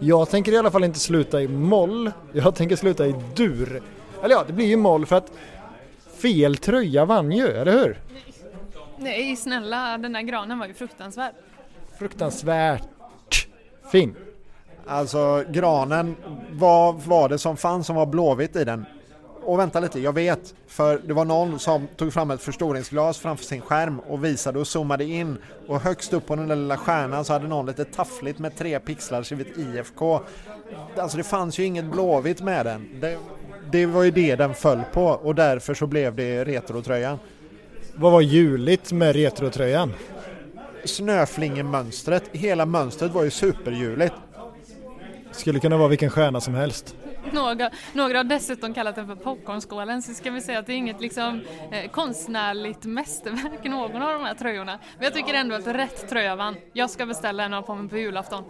[0.00, 2.12] jag tänker i alla fall inte sluta i moll.
[2.32, 3.82] Jag tänker sluta i dur.
[4.22, 5.32] Eller ja, det blir ju moll för att
[6.16, 8.00] fel tröja vann ju, eller hur?
[8.98, 11.34] Nej, snälla, den där granen var ju fruktansvärd.
[11.98, 12.82] Fruktansvärt
[13.92, 14.16] fin.
[14.86, 16.16] Alltså granen,
[16.50, 18.86] vad var det som fanns som var blåvitt i den?
[19.44, 20.54] Och vänta lite, jag vet.
[20.66, 24.66] För det var någon som tog fram ett förstoringsglas framför sin skärm och visade och
[24.66, 25.38] zoomade in.
[25.66, 28.80] Och högst upp på den där lilla stjärnan så hade någon lite taffligt med tre
[28.80, 30.20] pixlar skrivit IFK.
[30.96, 33.00] Alltså det fanns ju inget blåvitt med den.
[33.00, 33.18] Det,
[33.70, 37.18] det var ju det den föll på och därför så blev det retrotröjan.
[37.94, 39.92] Vad var juligt med retrotröjan?
[40.84, 44.14] Snöflingemönstret, hela mönstret var ju superjuligt.
[45.32, 46.96] Skulle kunna vara vilken stjärna som helst.
[47.32, 50.76] Några, några har dessutom kallat den för popcornskålen så ska vi säga att det är
[50.76, 51.40] inget liksom,
[51.70, 54.78] eh, konstnärligt mästerverk någon av de här tröjorna.
[54.96, 56.56] Men jag tycker ändå att rätt tröja vann.
[56.72, 58.44] Jag ska beställa en och ha på mig på julafton.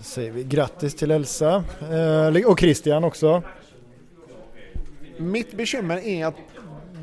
[0.00, 1.64] Säger vi grattis till Elsa
[2.36, 3.42] eh, och Christian också.
[5.18, 6.34] Mitt bekymmer är att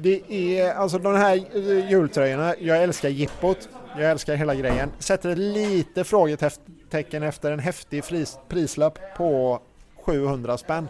[0.01, 4.91] det är, alltså de här eh, jultröjorna, jag älskar jippot, jag älskar hela grejen.
[4.99, 8.03] Sätter lite frågetecken efter en häftig
[8.47, 9.61] prislapp på
[10.05, 10.87] 700 spänn.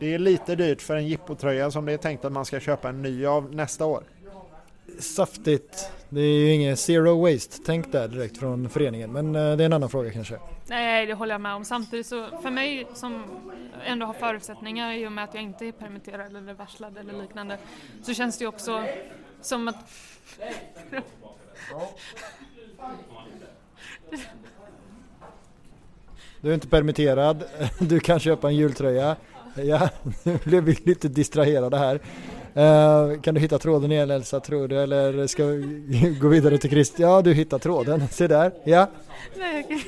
[0.00, 2.88] Det är lite dyrt för en jippotröja som det är tänkt att man ska köpa
[2.88, 4.02] en ny av nästa år.
[4.98, 5.90] Saftigt.
[6.08, 9.66] Det är ju inget zero waste tänk där direkt från föreningen men eh, det är
[9.66, 10.38] en annan fråga kanske.
[10.66, 11.64] Nej, det håller jag med om.
[11.64, 13.24] Samtidigt så för mig som
[13.84, 17.58] ändå har förutsättningar i och med att jag inte är permitterad eller varslad eller liknande
[18.02, 18.84] så känns det ju också
[19.40, 19.76] som att
[26.42, 27.44] Du är inte permitterad,
[27.78, 29.16] du kan köpa en jultröja.
[29.54, 29.88] Ja,
[30.22, 32.00] nu blev vi lite distraherade här.
[32.54, 36.70] Eh, kan du hitta tråden igen Elsa tror du eller ska vi gå vidare till
[36.70, 37.10] Christian?
[37.10, 38.52] Ja du hittar tråden, se där.
[38.64, 38.90] Ja,
[39.38, 39.78] Nej, jag kan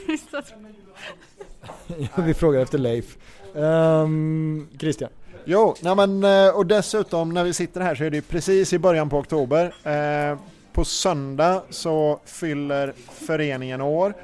[1.99, 3.17] inte vi frågar efter Leif.
[3.57, 5.11] Ehm, Christian.
[5.45, 8.79] Jo, nej men, eh, och dessutom när vi sitter här så är det precis i
[8.79, 9.75] början på oktober.
[9.85, 10.39] Eh,
[10.73, 14.15] på söndag så fyller föreningen år.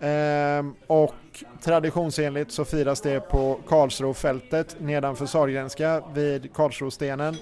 [0.00, 1.14] Ehm, och
[1.62, 7.36] traditionsenligt så firas det på Karlsrofältet nedanför Sahlgrenska vid Karlsrostenen.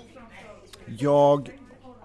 [0.86, 1.50] Jag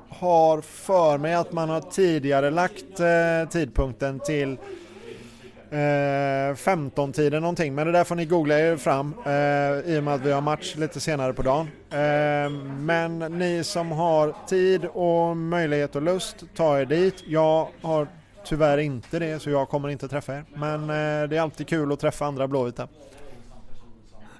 [0.10, 4.52] har för mig att man har tidigare lagt eh, tidpunkten till
[5.70, 5.76] eh,
[6.56, 10.22] 15-tiden någonting men det där får ni googla er fram eh, i och med att
[10.22, 11.68] vi har match lite senare på dagen.
[11.90, 12.50] Eh,
[12.80, 17.24] men ni som har tid och möjlighet och lust, ta er dit.
[17.28, 18.08] Jag har
[18.44, 20.46] tyvärr inte det så jag kommer inte träffa er.
[20.54, 22.88] Men eh, det är alltid kul att träffa andra blåvita.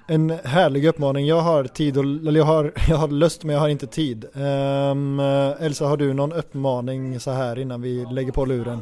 [0.06, 1.26] En härlig uppmaning.
[1.26, 4.24] Jag har tid och, eller jag har, jag har lust men jag har inte tid.
[4.34, 5.20] Ehm,
[5.60, 8.80] Elsa har du någon uppmaning så här innan vi lägger på luren?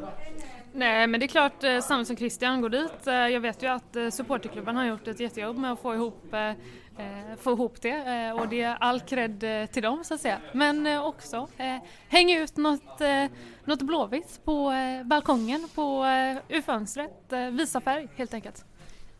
[0.72, 2.92] Nej men det är klart, eh, samma som Christian, går dit.
[3.04, 6.34] Jag vet ju att supporterklubben har gjort ett jättejobb med att få ihop,
[6.98, 10.20] eh, få ihop det eh, och det är all cred eh, till dem så att
[10.20, 10.38] säga.
[10.52, 11.76] Men eh, också eh,
[12.08, 13.24] häng ut något, eh,
[13.64, 18.64] något blåvitt på eh, balkongen, på, eh, ur fönstret, eh, visa färg helt enkelt.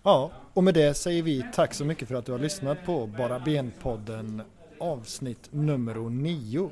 [0.02, 3.06] Ja, och med det säger vi tack så mycket för att du har lyssnat på
[3.06, 4.42] Bara Ben-podden
[4.80, 6.70] avsnitt nummer 9.